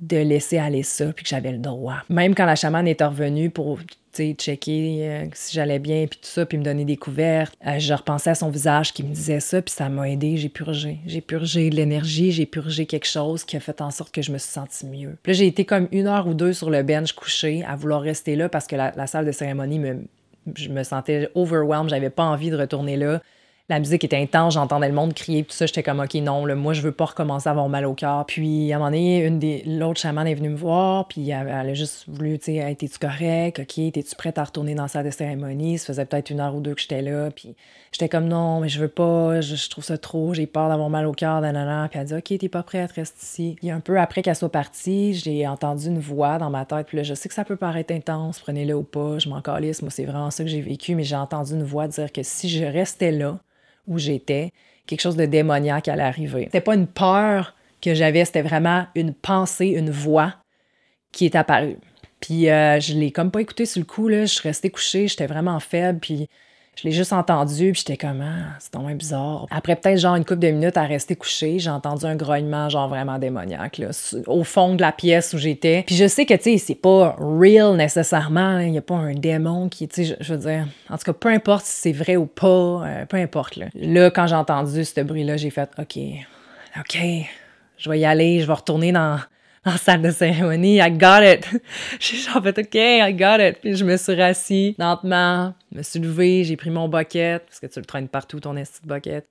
de 0.01 0.17
laisser 0.17 0.59
aller 0.59 0.83
ça, 0.83 1.13
puis 1.13 1.25
que 1.25 1.31
j'avais 1.31 1.53
le 1.53 1.59
droit. 1.59 2.03
Même 2.09 2.35
quand 2.35 2.47
la 2.47 2.57
chamane 2.57 2.89
est 2.89 3.03
revenue 3.03 3.51
pour 3.51 3.79
checker 4.17 5.09
euh, 5.09 5.27
si 5.33 5.55
j'allais 5.55 5.79
bien, 5.79 6.07
puis 6.07 6.19
tout 6.21 6.29
ça, 6.29 6.45
puis 6.45 6.59
me 6.59 6.65
donner 6.65 6.85
des 6.85 6.97
couvertes, 6.97 7.55
euh, 7.67 7.79
je 7.79 7.95
repensais 7.95 8.31
à 8.31 8.35
son 8.35 8.51
visage 8.51 8.93
qui 8.93 9.03
me 9.03 9.15
disait 9.15 9.41
ça, 9.41 9.63
puis 9.63 9.73
ça 9.73 9.89
m'a 9.89 10.11
aidé, 10.11 10.37
j'ai 10.37 10.49
purgé. 10.49 10.99
J'ai 11.07 11.21
purgé 11.21 11.71
de 11.71 11.77
l'énergie, 11.77 12.33
j'ai 12.33 12.47
purgé 12.47 12.87
quelque 12.87 13.07
chose 13.07 13.45
qui 13.45 13.57
a 13.57 13.61
fait 13.61 13.81
en 13.81 13.91
sorte 13.91 14.13
que 14.13 14.23
je 14.23 14.33
me 14.33 14.39
suis 14.39 14.51
sentie 14.51 14.87
mieux. 14.87 15.17
Puis 15.23 15.33
là, 15.33 15.39
j'ai 15.39 15.47
été 15.47 15.65
comme 15.65 15.89
une 15.93 16.07
heure 16.07 16.27
ou 16.27 16.35
deux 16.35 16.53
sur 16.53 16.71
le 16.71 16.83
bench 16.83 17.13
couché 17.13 17.65
à 17.65 17.77
vouloir 17.77 18.03
rester 18.03 18.37
là 18.37 18.49
parce 18.49 18.67
que 18.67 18.77
la, 18.77 18.93
la 18.97 19.07
salle 19.07 19.27
de 19.27 19.33
cérémonie 19.33 19.79
me, 19.79 19.99
je 20.55 20.69
me 20.69 20.83
sentais 20.83 21.31
overwhelmed, 21.35 21.91
j'avais 21.91 22.11
pas 22.11 22.25
envie 22.25 22.51
de 22.51 22.57
retourner 22.57 22.97
là 22.97 23.21
la 23.71 23.79
musique 23.79 24.03
était 24.03 24.17
intense, 24.17 24.55
j'entendais 24.55 24.89
le 24.89 24.95
monde 24.95 25.15
crier, 25.15 25.45
tout 25.45 25.53
ça, 25.53 25.65
j'étais 25.65 25.85
comme, 25.85 26.01
OK, 26.01 26.15
non, 26.15 26.45
moi, 26.57 26.73
je 26.73 26.83
veux 26.83 26.91
pas 26.91 27.05
recommencer 27.05 27.49
à 27.49 27.53
avoir 27.53 27.69
mal 27.69 27.87
au 27.87 27.95
cœur. 27.95 28.27
Puis, 28.27 28.73
à 28.73 28.77
un 28.77 28.79
moment 28.81 28.91
donné, 28.91 29.25
une 29.25 29.39
des, 29.39 29.63
l'autre 29.65 30.01
chamane 30.01 30.27
est 30.27 30.35
venue 30.35 30.49
me 30.49 30.57
voir, 30.57 31.07
puis 31.07 31.31
elle, 31.31 31.49
a 31.49 31.75
juste 31.75 32.05
voulu, 32.09 32.37
tu 32.41 32.47
sais, 32.47 32.55
hey, 32.57 32.75
t'es-tu 32.75 32.99
correct? 32.99 33.61
OK, 33.61 33.93
t'es-tu 33.93 34.17
prête 34.17 34.39
à 34.39 34.45
retourner 34.45 34.75
dans 34.75 34.83
la 34.83 34.89
salle 34.89 35.05
de 35.05 35.11
cérémonie? 35.11 35.79
Ça 35.79 35.87
faisait 35.87 36.05
peut-être 36.05 36.31
une 36.31 36.41
heure 36.41 36.53
ou 36.57 36.61
deux 36.61 36.75
que 36.75 36.81
j'étais 36.81 37.01
là, 37.01 37.31
puis 37.31 37.55
j'étais 37.93 38.09
comme, 38.09 38.27
non, 38.27 38.59
mais 38.59 38.69
je 38.69 38.81
veux 38.81 38.89
pas, 38.89 39.41
je, 39.41 39.69
trouve 39.71 39.85
ça 39.85 39.97
trop, 39.97 40.35
j'ai 40.35 40.49
peur 40.49 40.69
d'avoir 40.69 40.91
mal 40.91 41.07
au 41.07 41.13
cœur, 41.13 41.41
nanana. 41.41 41.87
Puis 41.89 42.01
elle 42.01 42.07
dit, 42.07 42.15
OK, 42.15 42.39
t'es 42.39 42.49
pas 42.49 42.65
prête, 42.65 42.91
reste 42.91 43.23
ici. 43.23 43.55
Puis 43.57 43.71
un 43.71 43.79
peu 43.79 44.01
après 44.01 44.23
qu'elle 44.23 44.35
soit 44.35 44.51
partie, 44.51 45.15
j'ai 45.15 45.47
entendu 45.47 45.87
une 45.87 46.01
voix 46.01 46.39
dans 46.39 46.51
ma 46.51 46.65
tête, 46.65 46.89
puis 46.89 46.97
là, 46.97 47.05
je 47.05 47.15
sais 47.15 47.29
que 47.29 47.35
ça 47.37 47.45
peut 47.45 47.57
paraître 47.57 47.95
intense, 47.95 48.41
prenez-le 48.41 48.75
ou 48.75 48.83
pas, 48.83 49.21
je 49.21 49.29
m'en 49.29 49.41
calisse, 49.41 49.81
moi, 49.81 49.93
c'est 49.93 50.07
vraiment 50.07 50.33
ça 50.33 50.43
que 50.43 50.51
j'ai 50.51 50.61
vécu, 50.61 50.97
mais 50.97 51.05
j'ai 51.05 51.15
entendu 51.15 51.53
une 51.53 51.63
voix 51.63 51.87
dire 51.87 52.11
que 52.11 52.25
si 52.25 52.49
je 52.49 52.65
restais 52.65 53.13
là, 53.13 53.39
où 53.91 53.99
j'étais, 53.99 54.53
quelque 54.87 55.03
chose 55.03 55.17
de 55.17 55.27
démoniaque 55.27 55.89
allait 55.89 56.03
arriver. 56.03 56.45
C'était 56.45 56.63
pas 56.63 56.75
une 56.75 56.87
peur 56.87 57.55
que 57.83 57.95
j'avais, 57.95 58.25
c'était 58.25 58.43
vraiment 58.43 58.87
une 58.95 59.13
pensée, 59.13 59.69
une 59.69 59.91
voix 59.91 60.35
qui 61.13 61.27
est 61.27 61.35
apparue. 61.37 61.77
Puis 62.21 62.49
euh, 62.49 62.81
je 62.81 62.95
l'ai 62.95 63.11
comme 63.11 63.31
pas 63.31 63.41
écouté 63.41 63.67
sur 63.67 63.81
le 63.81 63.87
coup, 63.87 64.09
là. 64.09 64.23
Je 64.23 64.33
suis 64.33 64.49
restée 64.49 64.71
couchée, 64.71 65.09
j'étais 65.09 65.27
vraiment 65.27 65.61
faible, 65.61 65.99
puis 66.01 66.29
je 66.81 66.89
l'ai 66.89 66.93
juste 66.93 67.13
entendu, 67.13 67.73
puis 67.73 67.83
j'étais 67.87 67.99
comme, 67.99 68.23
ah, 68.23 68.57
c'est 68.59 68.71
tellement 68.71 68.95
bizarre. 68.95 69.47
Après 69.51 69.77
peut-être 69.77 69.99
genre 69.99 70.17
une 70.17 70.25
couple 70.25 70.41
de 70.41 70.51
minutes 70.51 70.79
à 70.79 70.85
rester 70.85 71.15
couché, 71.15 71.59
j'ai 71.59 71.69
entendu 71.69 72.07
un 72.07 72.17
grognement 72.17 72.71
genre 72.71 72.89
vraiment 72.89 73.19
démoniaque, 73.19 73.77
là, 73.79 73.89
au 74.27 74.45
fond 74.45 74.75
de 74.75 74.81
la 74.81 74.91
pièce 74.91 75.35
où 75.35 75.39
j'étais. 75.39 75.85
Puis 75.87 75.95
je 75.95 76.09
sais 76.09 76.25
que, 76.25 76.33
tu 76.33 76.45
sais, 76.45 76.59
c'est 76.59 76.75
pas 76.75 77.17
real 77.19 77.77
nécessairement, 77.77 78.61
il 78.61 78.73
y 78.73 78.79
a 78.79 78.83
pas 78.83 78.95
un 78.95 79.13
démon 79.13 79.69
qui, 79.69 79.89
tu 79.89 80.07
sais, 80.07 80.17
je, 80.19 80.33
veux 80.33 80.41
dire, 80.41 80.67
en 80.89 80.97
tout 80.97 81.05
cas, 81.05 81.13
peu 81.13 81.29
importe 81.29 81.67
si 81.67 81.81
c'est 81.81 81.93
vrai 81.93 82.17
ou 82.17 82.25
pas, 82.25 82.47
euh, 82.47 83.05
peu 83.05 83.19
importe, 83.19 83.57
là. 83.57 83.67
Là, 83.75 84.11
quand 84.11 84.27
j'ai 84.27 84.37
entendu 84.37 84.83
ce 84.83 85.01
bruit-là, 85.03 85.37
j'ai 85.37 85.51
fait, 85.51 85.69
OK, 85.79 85.99
OK, 86.79 86.99
je 87.77 87.91
vais 87.91 88.01
y 88.01 88.07
aller, 88.07 88.41
je 88.41 88.47
vais 88.47 88.55
retourner 88.55 88.93
dans 88.93 89.21
en 89.65 89.77
salle 89.77 90.03
de 90.03 90.11
cérémonie. 90.11 90.79
I 90.79 90.91
got 90.91 91.23
it. 91.23 91.47
J'ai 92.01 92.17
genre 92.17 92.43
fait 92.43 92.59
OK, 92.59 92.75
I 92.75 93.15
got 93.15 93.39
it. 93.41 93.59
Puis 93.61 93.77
je 93.77 93.85
me 93.85 93.97
suis 93.97 94.15
rassis 94.15 94.75
lentement, 94.79 95.55
me 95.73 95.83
suis 95.83 96.01
levé, 96.01 96.45
j'ai 96.45 96.57
pris 96.57 96.71
mon 96.71 96.89
bucket, 96.89 97.45
parce 97.47 97.61
que 97.61 97.67
tu 97.67 97.79
le 97.79 97.85
traînes 97.85 98.09
partout, 98.09 98.41
ton 98.41 98.57
esti 98.57 98.81
de 98.83 98.89
bucket. 98.93 99.27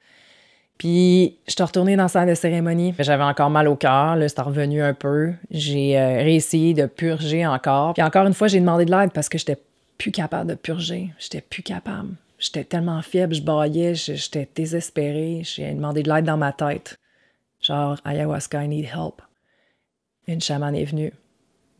Puis, 0.77 1.37
je 1.45 1.51
suis 1.51 1.63
retournée 1.63 1.97
dans 1.97 2.03
la 2.03 2.09
salle 2.09 2.29
de 2.29 2.35
cérémonie. 2.35 2.95
J'avais 2.97 3.23
encore 3.23 3.49
mal 3.49 3.67
au 3.67 3.75
cœur, 3.75 4.15
là, 4.15 4.29
c'est 4.29 4.39
revenu 4.39 4.81
un 4.81 4.93
peu. 4.93 5.33
J'ai 5.51 5.99
euh, 5.99 6.23
réessayé 6.23 6.73
de 6.73 6.85
purger 6.85 7.45
encore. 7.45 7.93
Puis 7.93 8.01
encore 8.01 8.25
une 8.25 8.33
fois, 8.33 8.47
j'ai 8.47 8.61
demandé 8.61 8.85
de 8.85 8.91
l'aide 8.91 9.11
parce 9.11 9.27
que 9.27 9.37
j'étais 9.37 9.57
plus 9.97 10.11
capable 10.11 10.49
de 10.49 10.55
purger. 10.55 11.09
J'étais 11.19 11.41
plus 11.41 11.63
capable. 11.63 12.11
J'étais 12.39 12.63
tellement 12.63 13.01
faible, 13.01 13.35
je 13.35 13.41
baillais, 13.41 13.93
j'étais 13.93 14.47
désespérée. 14.55 15.41
J'ai 15.43 15.73
demandé 15.73 16.01
de 16.01 16.09
l'aide 16.09 16.23
dans 16.23 16.37
ma 16.37 16.53
tête. 16.53 16.97
Genre, 17.59 17.97
ayahuasca, 18.05 18.63
I 18.63 18.69
need 18.69 18.85
help. 18.85 19.21
Une 20.29 20.41
chamane 20.41 20.75
est 20.75 20.85
venue. 20.85 21.11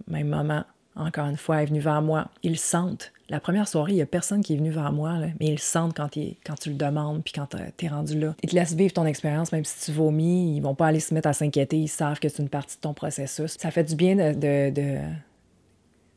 Même 0.07 0.27
maman, 0.27 0.63
encore 0.95 1.27
une 1.27 1.37
fois, 1.37 1.61
est 1.61 1.67
venue 1.67 1.79
vers 1.79 2.01
moi. 2.01 2.29
Ils 2.41 2.57
sentent. 2.57 3.11
La 3.29 3.39
première 3.39 3.67
soirée, 3.67 3.91
il 3.91 3.95
n'y 3.95 4.01
a 4.01 4.07
personne 4.07 4.41
qui 4.41 4.55
est 4.55 4.57
venu 4.57 4.71
vers 4.71 4.91
moi, 4.91 5.19
mais 5.39 5.47
ils 5.47 5.59
sentent 5.59 5.95
quand, 5.95 6.09
tu 6.09 6.35
le 6.69 6.75
demandes 6.75 7.23
puis 7.23 7.31
quand 7.33 7.47
tu 7.77 7.85
es 7.85 7.89
rendu 7.89 8.19
là. 8.19 8.35
Ils 8.41 8.49
te 8.49 8.55
laissent 8.55 8.73
vivre 8.73 8.93
ton 8.93 9.05
expérience, 9.05 9.51
même 9.51 9.65
si 9.65 9.85
tu 9.85 9.91
vomis. 9.91 10.55
Ils 10.55 10.61
vont 10.61 10.73
pas 10.73 10.87
aller 10.87 10.99
se 10.99 11.13
mettre 11.13 11.27
à 11.27 11.33
s'inquiéter. 11.33 11.77
Ils 11.77 11.89
savent 11.89 12.19
que 12.19 12.27
c'est 12.27 12.41
une 12.41 12.49
partie 12.49 12.77
de 12.77 12.81
ton 12.81 12.95
processus. 12.95 13.55
Ça 13.59 13.69
fait 13.69 13.83
du 13.83 13.95
bien 13.95 14.15
de, 14.15 14.33
de, 14.33 14.71
de 14.71 14.97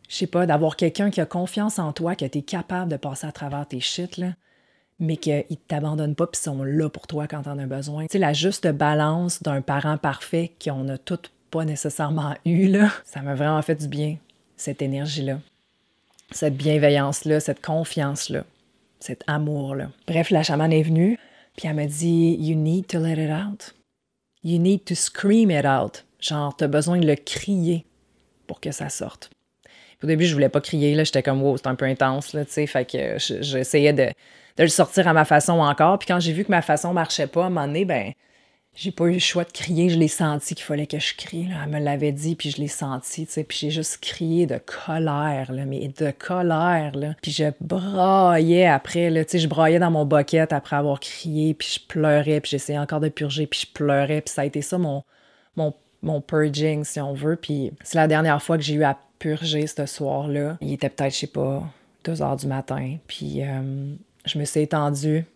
je 0.09 0.17
sais 0.17 0.27
pas, 0.27 0.47
d'avoir 0.47 0.77
quelqu'un 0.77 1.11
qui 1.11 1.21
a 1.21 1.27
confiance 1.27 1.79
en 1.79 1.93
toi, 1.93 2.17
que 2.17 2.25
tu 2.25 2.39
es 2.39 2.43
capable 2.43 2.91
de 2.91 2.97
passer 2.97 3.27
à 3.27 3.33
travers 3.33 3.67
tes 3.69 3.81
shit, 3.81 4.23
mais 4.99 5.19
qu'ils 5.19 5.45
ne 5.51 5.57
t'abandonnent 5.69 6.15
pas 6.15 6.27
puis 6.27 6.41
sont 6.41 6.63
là 6.63 6.89
pour 6.89 7.07
toi 7.07 7.27
quand 7.27 7.43
tu 7.43 7.49
en 7.51 7.59
as 7.59 7.67
besoin. 7.67 8.05
Tu 8.05 8.13
sais, 8.13 8.19
la 8.19 8.33
juste 8.33 8.67
balance 8.69 9.43
d'un 9.43 9.61
parent 9.61 9.99
parfait 9.99 10.53
qu'on 10.63 10.89
a 10.89 10.97
toutes 10.97 11.31
pas 11.53 11.65
nécessairement 11.65 12.35
eu, 12.45 12.67
là, 12.67 12.91
ça 13.05 13.23
m'a 13.23 13.37
vraiment 13.37 13.63
fait 13.63 13.77
du 13.77 13.87
bien, 13.87 14.17
cette 14.57 14.83
énergie-là, 14.83 15.39
cette 16.33 16.57
bienveillance-là, 16.57 17.39
cette 17.39 17.65
confiance-là, 17.65 18.45
cet 18.99 19.23
amour-là. 19.29 19.91
Bref, 20.09 20.31
la 20.31 20.43
chamane 20.43 20.73
est 20.73 20.83
venue, 20.83 21.19
puis 21.57 21.69
elle 21.69 21.77
m'a 21.77 21.87
dit 21.87 22.37
You 22.41 22.57
need 22.57 22.89
to 22.89 22.99
let 22.99 23.23
it 23.23 23.31
out. 23.31 23.75
You 24.43 24.59
need 24.59 24.85
to 24.87 24.97
scream 24.97 25.51
it 25.51 25.65
out. 25.65 26.05
Genre, 26.19 26.57
t'as 26.57 26.67
besoin 26.67 26.99
de 26.99 27.07
le 27.07 27.17
crier 27.17 27.85
pour 28.47 28.61
que 28.61 28.73
ça 28.73 28.89
sorte. 28.89 29.31
au 30.03 30.07
début, 30.07 30.25
je 30.25 30.35
voulais 30.35 30.49
pas 30.49 30.61
crier, 30.61 30.95
là, 30.95 31.05
j'étais 31.05 31.23
comme 31.23 31.43
wow, 31.43 31.57
c'est 31.57 31.67
un 31.67 31.75
peu 31.75 31.85
intense, 31.85 32.33
là, 32.33 32.45
tu 32.45 32.53
sais, 32.53 32.67
fait 32.67 32.91
que 32.91 33.19
j'essayais 33.19 33.93
de, 33.93 34.09
le 34.59 34.69
sortir 34.69 35.07
à 35.07 35.13
ma 35.13 35.25
façon 35.25 35.61
encore. 35.61 35.99
Puis 35.99 36.09
quand 36.09 36.21
j'ai 36.21 36.33
vu 36.33 36.45
que 36.45 36.51
ma 36.51 36.63
façon 36.63 36.93
marchait 36.93 37.27
pas, 37.27 37.45
à 37.45 37.47
un 37.47 37.51
moment 37.51 37.67
donné, 37.67 37.85
ben, 37.85 38.13
j'ai 38.75 38.91
pas 38.91 39.05
eu 39.05 39.13
le 39.13 39.19
choix 39.19 39.45
de 39.45 39.53
crier, 39.53 39.91
je 39.91 39.99
l'ai 39.99 40.09
senti 40.09 40.55
qu'il 40.55 40.65
fallait 40.65 40.87
que 40.87 40.99
je 40.99 41.15
crie. 41.15 41.47
Là. 41.47 41.57
Elle 41.65 41.71
me 41.71 41.79
l'avait 41.79 42.13
dit, 42.13 42.37
puis 42.37 42.51
je 42.51 42.57
l'ai 42.57 42.69
senti, 42.69 43.27
tu 43.27 43.33
sais, 43.33 43.45
puis 43.45 43.59
j'ai 43.59 43.71
juste 43.71 43.99
crié 43.99 44.47
de 44.47 44.59
colère, 44.59 45.53
là, 45.53 45.67
mais 45.67 45.89
de 45.89 46.11
colère, 46.11 46.93
là. 46.95 47.15
Puis 47.21 47.33
je 47.33 47.45
braillais 47.61 48.67
après, 48.67 49.11
là, 49.11 49.25
tu 49.25 49.33
sais, 49.33 49.39
je 49.41 49.49
braillais 49.49 49.79
dans 49.79 49.91
mon 49.91 50.07
bucket 50.07 50.53
après 50.55 50.77
avoir 50.77 51.01
crié, 51.01 51.53
puis 51.53 51.69
je 51.75 51.87
pleurais, 51.87 52.41
puis 52.41 52.51
j'essayais 52.51 52.79
encore 52.79 53.01
de 53.01 53.11
purger, 53.11 53.47
puis 53.47 53.61
je 53.61 53.73
pleurais, 53.73 54.23
puis 54.23 54.33
ça 54.33 54.43
a 54.43 54.45
été 54.47 54.63
ça 54.63 54.79
mon, 54.79 55.05
mon, 55.57 55.75
mon 56.03 56.23
purging, 56.23 56.83
si 56.85 56.99
on 56.99 57.13
veut. 57.13 57.37
Puis 57.37 57.73
c'est 57.83 57.99
la 57.99 58.09
dernière 58.09 58.43
fois 58.43 58.57
que 58.57 58.65
j'ai 58.65 58.75
eu 58.75 58.85
à 58.85 58.99
purger 59.19 59.67
ce 59.67 59.85
soir-là. 59.85 60.57
Il 60.63 60.73
était 60.73 60.89
peut-être, 60.89 61.13
je 61.13 61.21
sais 61.21 61.27
pas, 61.27 61.63
deux 62.05 62.23
heures 62.23 62.37
du 62.37 62.47
matin, 62.47 62.97
puis 63.07 63.43
euh, 63.43 63.95
je 64.25 64.39
me 64.39 64.47
suis 64.47 64.61
étendue 64.61 65.27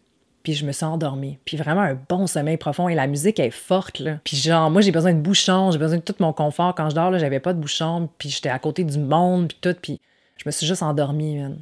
puis 0.47 0.55
je 0.55 0.65
me 0.65 0.71
suis 0.71 0.85
endormie. 0.85 1.41
Puis 1.45 1.57
vraiment 1.57 1.81
un 1.81 1.99
bon 2.09 2.29
sommeil 2.29 2.57
profond 2.57 2.88
et 2.88 2.95
la 2.95 3.09
musique 3.09 3.41
est 3.41 3.50
forte. 3.50 4.00
Puis 4.23 4.37
genre, 4.37 4.71
moi, 4.71 4.81
j'ai 4.81 4.93
besoin 4.93 5.12
de 5.12 5.19
bouchon, 5.19 5.73
j'ai 5.73 5.79
besoin 5.79 5.97
de 5.97 6.03
tout 6.03 6.15
mon 6.21 6.33
confort. 6.33 6.73
Quand 6.76 6.88
je 6.88 6.95
dors, 6.95 7.11
là, 7.11 7.19
j'avais 7.19 7.41
pas 7.41 7.53
de 7.53 7.59
bouchon, 7.59 8.09
puis 8.17 8.29
j'étais 8.29 8.49
à 8.49 8.61
côté 8.61 8.85
du 8.85 8.97
monde, 8.97 9.49
puis 9.49 9.59
tout, 9.61 9.76
puis 9.83 10.00
je 10.37 10.45
me 10.47 10.53
suis 10.53 10.65
juste 10.65 10.85
endormie, 10.85 11.38
man. 11.38 11.59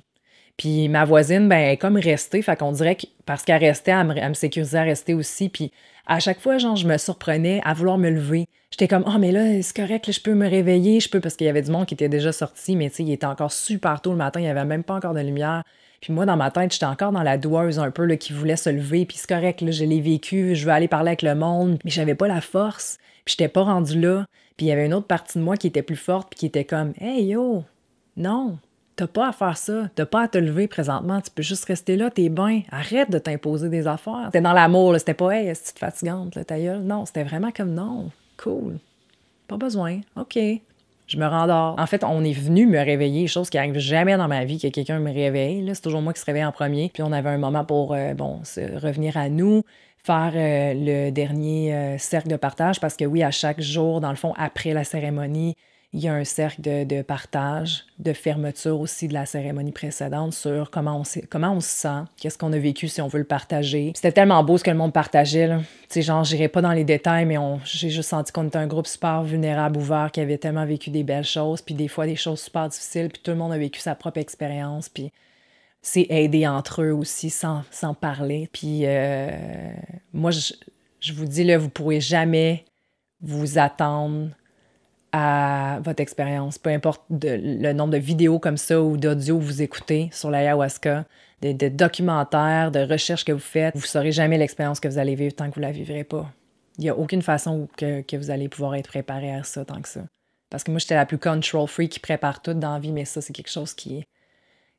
Puis 0.58 0.90
ma 0.90 1.06
voisine, 1.06 1.48
ben, 1.48 1.56
elle 1.56 1.72
est 1.72 1.76
comme 1.78 1.96
restée, 1.96 2.42
fait 2.42 2.56
qu'on 2.56 2.72
dirait 2.72 2.96
que 2.96 3.06
parce 3.24 3.42
qu'elle 3.42 3.64
restait, 3.64 3.92
elle 3.92 4.06
me, 4.06 4.18
elle 4.18 4.28
me 4.28 4.34
sécurisait 4.34 4.76
à 4.76 4.82
rester 4.82 5.14
aussi, 5.14 5.48
puis 5.48 5.72
à 6.06 6.20
chaque 6.20 6.40
fois, 6.40 6.58
genre, 6.58 6.76
je 6.76 6.86
me 6.86 6.96
surprenais 6.98 7.60
à 7.64 7.74
vouloir 7.74 7.98
me 7.98 8.10
lever. 8.10 8.46
J'étais 8.70 8.88
comme, 8.88 9.04
oh, 9.06 9.18
mais 9.18 9.32
là, 9.32 9.62
c'est 9.62 9.76
correct, 9.76 10.06
là, 10.06 10.12
je 10.12 10.20
peux 10.20 10.34
me 10.34 10.48
réveiller, 10.48 11.00
je 11.00 11.08
peux, 11.08 11.20
parce 11.20 11.36
qu'il 11.36 11.46
y 11.46 11.50
avait 11.50 11.62
du 11.62 11.70
monde 11.70 11.86
qui 11.86 11.94
était 11.94 12.08
déjà 12.08 12.32
sorti, 12.32 12.76
mais 12.76 12.90
tu 12.90 12.96
sais, 12.96 13.02
il 13.04 13.12
était 13.12 13.26
encore 13.26 13.52
super 13.52 14.00
tôt 14.00 14.10
le 14.10 14.16
matin, 14.16 14.40
il 14.40 14.44
n'y 14.44 14.48
avait 14.48 14.64
même 14.64 14.82
pas 14.82 14.94
encore 14.94 15.14
de 15.14 15.20
lumière. 15.20 15.62
Puis 16.00 16.12
moi, 16.12 16.26
dans 16.26 16.36
ma 16.36 16.50
tête, 16.50 16.72
j'étais 16.72 16.84
encore 16.84 17.12
dans 17.12 17.22
la 17.22 17.38
doueuse 17.38 17.78
un 17.78 17.90
peu, 17.90 18.04
là, 18.04 18.16
qui 18.16 18.32
voulait 18.32 18.56
se 18.56 18.68
lever, 18.68 19.06
puis 19.06 19.16
c'est 19.16 19.28
correct, 19.28 19.60
là, 19.60 19.70
je 19.70 19.84
l'ai 19.84 20.00
vécu, 20.00 20.54
je 20.54 20.66
veux 20.66 20.72
aller 20.72 20.88
parler 20.88 21.10
avec 21.10 21.22
le 21.22 21.34
monde, 21.34 21.78
mais 21.84 21.90
j'avais 21.90 22.14
pas 22.14 22.28
la 22.28 22.40
force, 22.40 22.98
puis 23.24 23.36
j'étais 23.38 23.48
pas 23.48 23.62
rendue 23.62 23.98
là. 23.98 24.26
Puis 24.56 24.66
il 24.66 24.68
y 24.68 24.72
avait 24.72 24.86
une 24.86 24.94
autre 24.94 25.06
partie 25.06 25.38
de 25.38 25.44
moi 25.44 25.56
qui 25.56 25.66
était 25.66 25.82
plus 25.82 25.96
forte, 25.96 26.28
puis 26.30 26.40
qui 26.40 26.46
était 26.46 26.64
comme, 26.64 26.92
hey 27.00 27.24
yo, 27.24 27.64
non, 28.16 28.58
T'as 28.96 29.06
pas 29.08 29.28
à 29.28 29.32
faire 29.32 29.56
ça. 29.56 29.88
T'as 29.94 30.06
pas 30.06 30.22
à 30.22 30.28
te 30.28 30.38
lever 30.38 30.68
présentement. 30.68 31.20
Tu 31.20 31.30
peux 31.30 31.42
juste 31.42 31.64
rester 31.64 31.96
là, 31.96 32.10
t'es 32.10 32.28
bien. 32.28 32.62
Arrête 32.70 33.10
de 33.10 33.18
t'imposer 33.18 33.68
des 33.68 33.86
affaires. 33.86 34.26
C'était 34.26 34.40
dans 34.40 34.52
l'amour, 34.52 34.94
c'était 34.98 35.14
pas, 35.14 35.30
hey, 35.30 35.48
est-ce 35.48 35.72
fatigante, 35.76 36.34
là, 36.36 36.44
ta 36.44 36.58
gueule? 36.58 36.82
Non, 36.82 37.04
c'était 37.04 37.24
vraiment 37.24 37.50
comme, 37.50 37.74
non, 37.74 38.10
cool. 38.36 38.78
Pas 39.48 39.56
besoin. 39.56 40.00
OK. 40.16 40.38
Je 41.06 41.18
me 41.18 41.26
rendors. 41.26 41.78
En 41.78 41.86
fait, 41.86 42.02
on 42.02 42.24
est 42.24 42.32
venu 42.32 42.66
me 42.66 42.78
réveiller, 42.78 43.26
chose 43.26 43.50
qui 43.50 43.58
arrive 43.58 43.78
jamais 43.78 44.16
dans 44.16 44.28
ma 44.28 44.44
vie 44.44 44.58
que 44.58 44.68
quelqu'un 44.68 45.00
me 45.00 45.12
réveille. 45.12 45.68
C'est 45.74 45.82
toujours 45.82 46.00
moi 46.00 46.14
qui 46.14 46.20
se 46.20 46.24
réveille 46.24 46.44
en 46.44 46.52
premier. 46.52 46.90
Puis 46.92 47.02
on 47.02 47.12
avait 47.12 47.28
un 47.28 47.38
moment 47.38 47.64
pour, 47.64 47.92
euh, 47.92 48.14
bon, 48.14 48.40
revenir 48.80 49.16
à 49.16 49.28
nous, 49.28 49.62
faire 50.02 50.32
euh, 50.34 50.72
le 50.74 51.10
dernier 51.10 51.74
euh, 51.74 51.98
cercle 51.98 52.28
de 52.28 52.36
partage 52.36 52.80
parce 52.80 52.96
que 52.96 53.04
oui, 53.04 53.22
à 53.22 53.30
chaque 53.30 53.60
jour, 53.60 54.00
dans 54.00 54.10
le 54.10 54.16
fond, 54.16 54.32
après 54.36 54.72
la 54.72 54.84
cérémonie, 54.84 55.56
il 55.94 56.00
y 56.00 56.08
a 56.08 56.14
un 56.14 56.24
cercle 56.24 56.60
de, 56.60 57.02
partage, 57.02 57.84
de 58.00 58.12
fermeture 58.12 58.80
aussi 58.80 59.06
de 59.06 59.14
la 59.14 59.26
cérémonie 59.26 59.70
précédente 59.70 60.34
sur 60.34 60.72
comment 60.72 61.00
on, 61.00 61.20
comment 61.30 61.52
on 61.52 61.60
se 61.60 61.68
sent, 61.68 62.02
qu'est-ce 62.16 62.36
qu'on 62.36 62.52
a 62.52 62.58
vécu 62.58 62.88
si 62.88 63.00
on 63.00 63.06
veut 63.06 63.20
le 63.20 63.24
partager. 63.24 63.92
C'était 63.94 64.10
tellement 64.10 64.42
beau 64.42 64.58
ce 64.58 64.64
que 64.64 64.72
le 64.72 64.76
monde 64.76 64.92
partageait. 64.92 65.56
Tu 65.56 65.66
sais, 65.88 66.02
genre, 66.02 66.24
j'irai 66.24 66.48
pas 66.48 66.62
dans 66.62 66.72
les 66.72 66.82
détails, 66.82 67.26
mais 67.26 67.36
j'ai 67.64 67.90
juste 67.90 68.08
senti 68.08 68.32
qu'on 68.32 68.48
était 68.48 68.58
un 68.58 68.66
groupe 68.66 68.88
super 68.88 69.22
vulnérable, 69.22 69.78
ouvert, 69.78 70.10
qui 70.12 70.20
avait 70.20 70.36
tellement 70.36 70.66
vécu 70.66 70.90
des 70.90 71.04
belles 71.04 71.24
choses, 71.24 71.62
puis 71.62 71.76
des 71.76 71.86
fois 71.86 72.06
des 72.06 72.16
choses 72.16 72.40
super 72.40 72.68
difficiles, 72.68 73.08
puis 73.08 73.22
tout 73.22 73.30
le 73.30 73.36
monde 73.36 73.52
a 73.52 73.58
vécu 73.58 73.78
sa 73.78 73.94
propre 73.94 74.18
expérience, 74.18 74.88
puis 74.88 75.12
c'est 75.80 76.06
aider 76.10 76.44
entre 76.48 76.82
eux 76.82 76.92
aussi 76.92 77.30
sans, 77.30 77.62
sans 77.70 77.94
parler. 77.94 78.48
Puis 78.52 78.80
euh, 78.82 79.30
moi, 80.12 80.32
je, 80.32 80.54
je 80.98 81.12
vous 81.12 81.26
dis, 81.26 81.44
là, 81.44 81.56
vous 81.56 81.70
pourrez 81.70 82.00
jamais 82.00 82.64
vous 83.20 83.58
attendre 83.58 84.30
à 85.16 85.78
votre 85.80 86.00
expérience, 86.00 86.58
peu 86.58 86.70
importe 86.70 87.02
le 87.08 87.72
nombre 87.72 87.92
de 87.92 87.98
vidéos 87.98 88.40
comme 88.40 88.56
ça 88.56 88.82
ou 88.82 88.96
d'audio 88.96 89.38
que 89.38 89.44
vous 89.44 89.62
écoutez 89.62 90.08
sur 90.12 90.28
l'ayahuasca, 90.28 91.04
de, 91.40 91.68
documentaires, 91.68 92.72
de 92.72 92.80
recherches 92.80 93.24
que 93.24 93.30
vous 93.30 93.38
faites, 93.38 93.76
vous 93.76 93.82
ne 93.82 93.86
saurez 93.86 94.10
jamais 94.10 94.38
l'expérience 94.38 94.80
que 94.80 94.88
vous 94.88 94.98
allez 94.98 95.14
vivre 95.14 95.32
tant 95.32 95.48
que 95.50 95.54
vous 95.54 95.60
ne 95.60 95.66
la 95.66 95.72
vivrez 95.72 96.02
pas. 96.02 96.28
Il 96.78 96.82
n'y 96.82 96.90
a 96.90 96.98
aucune 96.98 97.22
façon 97.22 97.68
que, 97.76 98.16
vous 98.16 98.32
allez 98.32 98.48
pouvoir 98.48 98.74
être 98.74 98.88
préparé 98.88 99.32
à 99.32 99.44
ça 99.44 99.64
tant 99.64 99.80
que 99.80 99.88
ça. 99.88 100.00
Parce 100.50 100.64
que 100.64 100.72
moi, 100.72 100.80
j'étais 100.80 100.96
la 100.96 101.06
plus 101.06 101.18
control 101.18 101.68
free 101.68 101.88
qui 101.88 102.00
prépare 102.00 102.42
tout 102.42 102.54
dans 102.54 102.72
la 102.72 102.80
vie, 102.80 102.90
mais 102.90 103.04
ça, 103.04 103.20
c'est 103.20 103.32
quelque 103.32 103.50
chose 103.50 103.72
qui. 103.72 104.04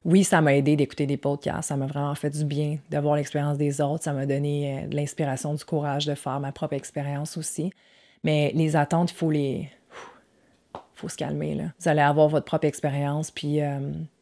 Oui, 0.04 0.26
ça 0.26 0.42
m'a 0.42 0.54
aidé 0.54 0.76
d'écouter 0.76 1.06
des 1.06 1.18
podcasts, 1.18 1.70
ça 1.70 1.78
m'a 1.78 1.88
vraiment 1.88 2.14
fait 2.14 2.30
du 2.32 2.44
bien 2.44 2.78
d'avoir 2.90 3.16
l'expérience 3.16 3.58
des 3.58 3.80
autres, 3.80 4.04
ça 4.04 4.12
m'a 4.12 4.26
donné 4.26 4.84
euh, 4.84 4.88
de 4.88 4.96
l'inspiration, 4.98 5.54
du 5.54 5.64
courage 5.64 6.06
de 6.06 6.14
faire 6.14 6.42
ma 6.42 6.52
propre 6.52 6.74
expérience 6.74 7.38
aussi. 7.38 7.72
Mais 8.26 8.52
les 8.54 8.76
attentes, 8.76 9.12
il 9.12 9.16
faut 9.16 9.32
les, 9.32 9.70
Vous 11.80 11.90
allez 11.90 12.02
avoir 12.02 12.28
votre 12.28 12.46
propre 12.46 12.66
expérience, 12.66 13.32
puis 13.32 13.62
euh, 13.62 13.80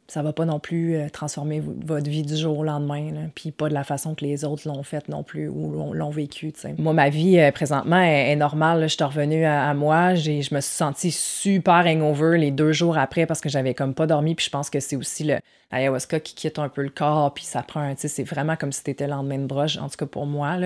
ça 0.08 0.22
va 0.22 0.34
pas 0.34 0.46
non 0.46 0.60
plus 0.60 0.96
euh, 0.96 1.10
transformer 1.10 1.60
votre 1.62 2.10
vie 2.10 2.24
du 2.24 2.36
jour 2.36 2.60
au 2.60 2.64
lendemain, 2.64 3.30
puis 3.34 3.52
pas 3.52 3.70
de 3.70 3.74
la 3.74 3.84
façon 3.84 4.16
que 4.16 4.24
les 4.24 4.44
autres 4.46 4.68
l'ont 4.68 4.84
fait 4.84 5.08
non 5.10 5.24
plus 5.24 5.48
ou 5.48 5.94
l'ont 5.94 6.10
vécu. 6.10 6.54
Moi, 6.78 6.94
ma 6.94 7.10
vie 7.10 7.40
euh, 7.40 7.52
présentement 7.52 8.02
est, 8.02 8.36
normale. 8.36 8.84
Je 8.84 8.96
suis 8.96 9.04
revenue 9.04 9.46
à, 9.46 9.74
moi. 9.74 10.16
Je 10.16 10.54
me 10.54 10.62
suis 10.62 10.76
sentie 10.76 11.12
super 11.12 11.86
hangover 11.88 12.38
les 12.38 12.52
deux 12.52 12.74
jours 12.74 12.98
après 12.98 13.26
parce 13.26 13.42
que 13.42 13.50
j'avais 13.50 13.74
comme 13.74 13.94
pas 13.94 14.06
dormi. 14.06 14.36
Puis 14.36 14.46
je 14.46 14.52
pense 14.52 14.70
que 14.70 14.80
c'est 14.80 14.96
aussi 14.96 15.24
le 15.24 15.38
ayahuasca 15.72 16.20
qui 16.20 16.36
quitte 16.36 16.60
un 16.60 16.70
peu 16.70 16.84
le 16.84 16.90
corps, 16.90 17.34
puis 17.34 17.46
ça 17.46 17.64
prend 17.64 17.82
un. 17.82 17.94
C'est 17.96 18.24
vraiment 18.24 18.56
comme 18.56 18.72
si 18.72 18.84
t'étais 18.84 19.06
le 19.06 19.12
lendemain 19.12 19.40
de 19.40 19.48
broche, 19.48 19.78
en 19.78 19.90
tout 19.90 19.98
cas 19.98 20.06
pour 20.06 20.26
moi. 20.26 20.58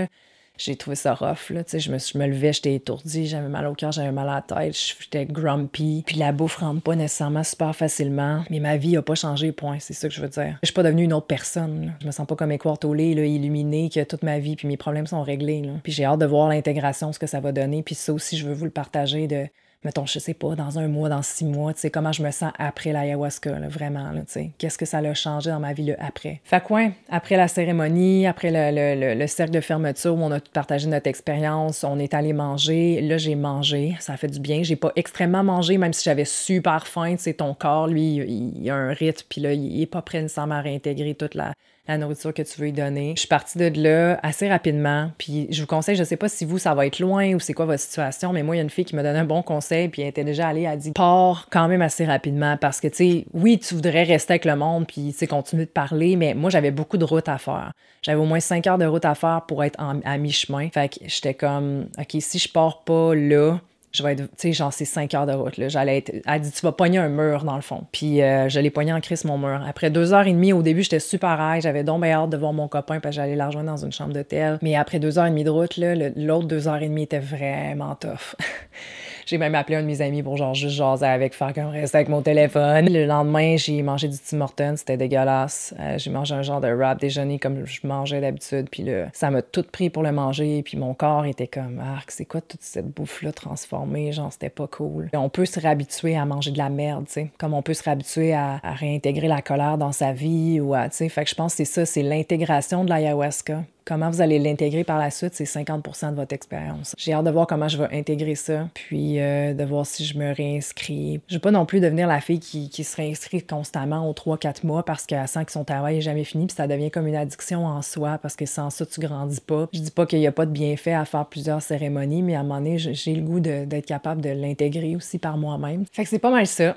J'ai 0.58 0.76
trouvé 0.76 0.96
ça 0.96 1.14
rough. 1.14 1.50
Là, 1.50 1.64
je, 1.72 1.92
me, 1.92 1.98
je 1.98 2.18
me 2.18 2.28
levais, 2.28 2.54
j'étais 2.54 2.76
étourdie, 2.76 3.28
j'avais 3.28 3.48
mal 3.48 3.68
au 3.68 3.74
cœur, 3.74 3.92
j'avais 3.92 4.12
mal 4.12 4.30
à 4.30 4.36
la 4.36 4.42
tête, 4.42 4.76
j'étais 5.00 5.26
grumpy. 5.26 6.04
Puis 6.06 6.18
la 6.18 6.32
bouffe 6.32 6.58
rentre 6.58 6.82
pas 6.82 6.96
nécessairement 6.96 7.44
super 7.44 7.76
facilement, 7.76 8.44
mais 8.50 8.60
ma 8.60 8.78
vie 8.78 8.98
a 8.98 9.02
pas 9.02 9.16
changé, 9.16 9.52
point. 9.52 9.78
C'est 9.80 9.94
ça 9.94 10.08
que 10.08 10.14
je 10.14 10.22
veux 10.22 10.30
dire. 10.30 10.58
Je 10.62 10.68
suis 10.68 10.74
pas 10.74 10.84
devenue 10.84 11.04
une 11.04 11.14
autre 11.14 11.28
personne. 11.28 11.94
Je 12.02 12.08
me 12.08 12.12
sens 12.12 12.28
pas 12.28 12.36
comme 12.36 12.52
équartolée, 12.52 13.14
là, 13.14 13.26
illuminée, 13.26 13.90
que 13.90 14.04
toute 14.04 14.24
ma 14.24 14.40
vie, 14.40 14.56
puis 14.56 14.68
mes 14.68 14.78
problèmes 14.78 15.08
sont 15.08 15.22
réglés. 15.22 15.62
Là. 15.62 15.74
Puis 15.84 15.92
j'ai 15.92 16.06
hâte 16.06 16.20
de 16.20 16.26
voir 16.26 16.50
l'intégration, 16.50 17.14
ce 17.14 17.20
que 17.20 17.28
ça 17.28 17.40
va 17.40 17.52
donner. 17.52 17.84
Puis 17.84 17.96
ça 17.96 18.14
aussi, 18.14 18.38
je 18.38 18.48
veux 18.48 18.54
vous 18.54 18.66
le 18.66 18.72
partager 18.72 19.28
de 19.28 19.48
mettons, 19.84 20.06
je 20.06 20.20
sais 20.20 20.34
pas, 20.34 20.56
dans 20.56 20.80
un 20.80 20.88
mois, 20.88 21.10
dans 21.10 21.22
six 21.22 21.46
mois, 21.46 21.74
tu 21.74 21.82
sais, 21.82 21.90
comment 21.90 22.12
je 22.12 22.24
me 22.24 22.32
sens 22.32 22.52
après 22.58 22.92
l'ayahuasca, 22.92 23.52
vraiment, 23.70 24.12
tu 24.14 24.24
sais. 24.28 24.52
Qu'est-ce 24.58 24.78
que 24.78 24.86
ça 24.86 24.98
a 24.98 25.14
changé 25.14 25.50
dans 25.50 25.60
ma 25.60 25.74
vie, 25.74 25.86
le 25.86 25.96
après? 26.02 26.42
Fait 26.44 26.64
après 27.10 27.38
la 27.38 27.48
cérémonie, 27.48 28.28
après 28.28 28.50
le, 28.52 29.16
le, 29.16 29.28
cercle 29.28 29.54
de 29.54 29.62
fermeture 29.62 30.16
où 30.16 30.22
on 30.22 30.32
a 30.32 30.40
partagé 30.40 30.88
notre 30.88 31.08
expérience, 31.08 31.84
on 31.84 32.00
est 32.00 32.14
allé 32.14 32.34
manger. 32.34 33.02
Là, 33.02 33.18
j'ai 33.18 33.36
mangé, 33.36 33.96
ça 34.00 34.18
fait 34.18 34.28
du 34.28 34.40
bien. 34.40 34.64
J'ai 34.64 34.76
pas 34.76 34.92
extrêmement 34.96 35.44
mangé, 35.44 35.78
même 35.78 35.94
si 35.94 36.04
j'avais 36.04 36.26
super 36.26 36.88
faim, 36.88 37.16
tu 37.16 37.24
sais, 37.24 37.34
ton 37.34 37.54
corps, 37.54 37.88
lui, 37.88 38.16
il, 38.16 38.70
a 38.70 38.76
un 38.76 38.94
rythme, 38.94 39.26
puis 39.30 39.42
là, 39.42 39.54
il 39.54 39.82
est 39.82 39.86
pas 39.86 40.02
prêt 40.02 40.22
nécessairement 40.22 40.56
à 40.56 40.62
réintégrer 40.62 41.16
toute 41.16 41.36
la, 41.36 41.54
la 41.88 41.98
nourriture 41.98 42.34
que 42.34 42.42
tu 42.42 42.60
veux 42.60 42.68
y 42.68 42.74
donner. 42.74 43.14
Je 43.16 43.22
suis 43.22 43.28
partie 43.28 43.58
de 43.58 43.82
là 43.82 44.20
assez 44.24 44.50
rapidement. 44.50 45.12
Puis 45.18 45.48
je 45.52 45.62
vous 45.62 45.68
conseille, 45.68 45.96
je 45.96 46.04
sais 46.04 46.18
pas 46.18 46.30
si 46.30 46.46
vous, 46.46 46.58
ça 46.58 46.74
va 46.74 46.86
être 46.86 47.00
loin 47.00 47.34
ou 47.34 47.40
c'est 47.40 47.54
quoi 47.54 47.66
votre 47.66 47.82
situation, 47.82 48.34
mais 48.34 48.44
moi, 48.44 48.56
il 48.56 48.60
y 48.60 48.62
a 48.62 48.64
une 48.64 48.70
fille 48.70 48.86
qui 48.86 48.96
m'a 48.96 49.04
donné 49.04 49.20
un 49.20 49.26
bon 49.26 49.42
conseil, 49.42 49.90
puis 49.90 50.02
elle 50.02 50.10
était 50.10 50.24
déjà 50.24 50.48
allée, 50.48 50.64
elle 50.64 50.80
dit 50.80 50.92
pars 50.92 51.48
quand 51.50 51.68
même 51.68 51.82
assez 51.82 52.06
rapidement 52.06 52.58
parce 52.58 52.80
que, 52.80 52.88
tu 52.88 52.96
sais, 52.96 53.26
oui, 53.34 53.60
tu 53.60 53.76
voudrais 53.76 54.04
rester 54.04 54.34
avec 54.34 54.46
le 54.46 54.56
monde, 54.56 54.86
puis, 54.88 55.12
tu 55.12 55.20
sais, 55.20 55.28
continuer 55.28 55.66
de 55.66 55.72
parler, 55.72 56.16
mais 56.16 56.34
moi, 56.34 56.50
j'avais 56.50 56.72
beaucoup 56.72 56.98
de 56.98 57.06
route 57.06 57.30
à 57.30 57.38
faire. 57.38 57.72
J'avais 58.02 58.20
au 58.20 58.26
moins 58.26 58.40
cinq 58.40 58.68
heures 58.68 58.78
de 58.78 58.86
route 58.86 59.06
à 59.06 59.16
faire 59.16 59.44
pour 59.48 59.64
être 59.64 59.80
à 59.80 60.18
mi-chemin. 60.18 60.70
Fait 60.70 60.90
que 60.90 61.00
j'étais 61.08 61.34
comme, 61.34 61.88
OK, 61.98 62.16
si 62.20 62.40
je 62.40 62.50
pars 62.50 62.84
pas 62.84 63.16
là, 63.16 63.60
je 63.98 64.04
vais 64.04 64.14
être, 64.14 64.24
tu 64.24 64.28
sais, 64.38 64.54
genre, 64.54 64.72
c'est 64.72 64.86
5 64.86 65.14
heures 65.14 65.26
de 65.26 65.34
route. 65.34 65.58
Là. 65.58 65.70
J'allais 65.70 65.98
être, 65.98 66.14
elle 66.26 66.42
dit, 66.42 66.52
tu 66.52 66.62
vas 66.62 66.72
pogner 66.72 67.00
un 67.00 67.10
mur, 67.10 67.44
dans 67.44 67.56
le 67.56 67.62
fond. 67.62 67.84
Puis 67.92 68.22
euh, 68.22 68.48
je 68.50 68.60
l'ai 68.60 68.70
pogné 68.70 68.94
en 68.94 69.02
crise, 69.02 69.26
mon 69.26 69.38
mur. 69.38 69.62
Après 69.68 69.90
deux 69.90 70.14
heures 70.14 70.28
et 70.28 70.34
demie, 70.34 70.54
au 70.54 70.62
début, 70.62 70.84
j'étais 70.84 71.00
super 71.00 71.38
high. 71.40 71.62
J'avais 71.62 71.84
donc 71.84 72.04
bien 72.04 72.14
hâte 72.14 72.30
de 72.30 72.38
voir 72.38 72.54
mon 72.54 72.68
copain, 72.68 73.00
parce 73.00 73.16
que 73.16 73.22
j'allais 73.22 73.36
la 73.36 73.48
rejoindre 73.48 73.72
dans 73.72 73.84
une 73.84 73.92
chambre 73.92 74.14
d'hôtel. 74.14 74.60
Mais 74.62 74.76
après 74.76 75.00
deux 75.00 75.18
heures 75.18 75.26
et 75.26 75.30
demie 75.30 75.44
de 75.44 75.50
route, 75.50 75.78
là, 75.78 75.96
l'autre 76.16 76.48
deux 76.48 76.68
heures 76.68 76.82
et 76.82 76.88
demie 76.88 77.04
était 77.04 77.20
vraiment 77.20 77.96
tough. 77.96 78.36
J'ai 79.28 79.38
même 79.38 79.56
appelé 79.56 79.76
un 79.76 79.82
de 79.82 79.88
mes 79.88 80.02
amis 80.02 80.24
pour 80.24 80.38
genre 80.38 80.54
juste 80.54 80.78
jaser 80.78 81.06
avec, 81.06 81.34
faire 81.34 81.54
comme 81.54 81.68
rester 81.68 81.98
avec 81.98 82.08
mon 82.08 82.22
téléphone. 82.22 82.88
Le 82.90 83.06
lendemain, 83.06 83.58
j'ai 83.58 83.82
mangé 83.82 84.08
du 84.08 84.18
Tim 84.18 84.40
Hortons, 84.40 84.76
c'était 84.78 84.96
dégueulasse. 84.96 85.76
Euh, 85.82 85.98
j'ai 85.98 86.10
mangé 86.10 86.34
un 86.34 86.44
genre 86.44 86.62
de 86.62 86.70
wrap 86.70 86.98
déjeuner 86.98 87.38
comme 87.38 87.66
je 87.66 87.86
mangeais 87.86 88.22
d'habitude, 88.22 88.70
puis 88.72 88.84
là, 88.84 89.08
ça 89.12 89.30
m'a 89.30 89.42
tout 89.42 89.66
pris 89.70 89.90
pour 89.90 90.02
le 90.02 90.14
manger, 90.14 90.64
puis 90.64 90.78
mon 90.78 90.94
corps 90.94 91.26
était 91.26 91.48
comme, 91.48 91.82
arc, 91.82 92.10
c'est 92.12 92.24
quoi 92.24 92.40
toute 92.40 92.62
cette 92.62 92.88
bouffe-là 92.88 93.34
transformée, 93.34 94.14
genre 94.14 94.32
c'était 94.32 94.50
pas 94.50 94.68
cool. 94.68 95.10
on 95.14 95.28
peut 95.28 95.46
se 95.46 95.60
réhabituer 95.60 96.16
à 96.16 96.24
manger 96.24 96.52
de 96.52 96.58
la 96.58 96.70
merde, 96.70 97.08
tu 97.08 97.12
sais, 97.12 97.32
comme 97.38 97.54
on 97.54 97.62
peut 97.62 97.74
se 97.74 97.84
réhabituer 97.84 98.34
à, 98.34 98.62
à 98.64 98.72
réintégrer 98.76 99.28
la 99.28 99.42
colère 99.42 99.78
dans 99.78 99.92
sa 99.92 100.14
vie 100.14 100.62
ou 100.62 100.74
à, 100.74 100.88
tu 100.88 100.96
sais, 100.96 101.10
fait 101.10 101.26
que 101.26 101.30
je 101.30 101.36
pense 101.36 101.52
que 101.52 101.58
c'est 101.58 101.66
ça, 101.66 101.86
c'est 101.86 102.02
l'intégration 102.02 102.86
de 102.86 102.90
l'ayahuasca 102.90 103.64
Comment 103.88 104.10
vous 104.10 104.20
allez 104.20 104.38
l'intégrer 104.38 104.84
par 104.84 104.98
la 104.98 105.10
suite, 105.10 105.34
c'est 105.34 105.46
50 105.46 106.12
de 106.12 106.16
votre 106.18 106.34
expérience. 106.34 106.94
J'ai 106.98 107.14
hâte 107.14 107.24
de 107.24 107.32
voir 107.32 107.48
comment 107.48 107.70
je 107.70 107.78
vais 107.78 107.98
intégrer 107.98 108.36
ça, 108.36 108.68
puis 108.74 109.22
euh, 109.22 109.54
de 109.54 109.64
voir 109.64 109.86
si 109.86 110.04
je 110.04 110.18
me 110.18 110.36
réinscris. 110.36 111.22
Je 111.30 111.36
veux 111.36 111.40
pas 111.40 111.52
non 111.52 111.66
plus 111.66 111.80
devenir 111.80 112.06
la 112.06 112.20
fille 112.20 112.42
qui, 112.42 112.84
se 112.84 112.96
réinscrit 112.98 113.44
constamment 113.44 114.10
aux 114.10 114.12
3-4 114.12 114.66
mois 114.66 114.84
parce 114.84 115.06
qu'elle 115.06 115.26
sent 115.30 115.46
que 115.46 115.54
son 115.54 115.64
travail 115.64 116.00
est 116.00 116.02
jamais 116.02 116.26
fini, 116.26 116.48
puis 116.48 116.56
ça 116.58 116.68
devient 116.68 116.92
comme 116.92 117.08
une 117.08 117.16
addiction 117.16 117.66
en 117.66 117.82
soi 117.82 118.18
parce 118.22 118.36
que 118.36 118.46
sans 118.46 118.70
ça, 118.72 118.86
tu 118.86 119.00
grandis 119.00 119.40
pas. 119.40 119.70
Je 119.72 119.80
dis 119.80 119.92
pas 119.92 120.06
qu'il 120.06 120.20
y 120.20 120.28
a 120.28 120.34
pas 120.34 120.46
de 120.46 120.52
bienfait 120.52 120.94
à 120.94 121.06
faire 121.06 121.26
plusieurs 121.26 121.62
cérémonies, 121.62 122.24
mais 122.24 122.36
à 122.36 122.42
un 122.42 122.44
moment 122.44 122.60
donné, 122.60 122.78
j'ai 122.78 123.16
le 123.16 123.22
goût 123.22 123.40
d'être 123.40 123.86
capable 123.86 124.20
de 124.20 124.32
l'intégrer 124.32 124.98
aussi 124.98 125.18
par 125.18 125.38
moi-même. 125.38 125.86
Fait 125.94 126.04
que 126.04 126.10
c'est 126.10 126.20
pas 126.20 126.32
mal 126.32 126.46
ça. 126.46 126.76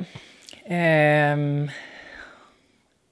Euh... 0.71 1.67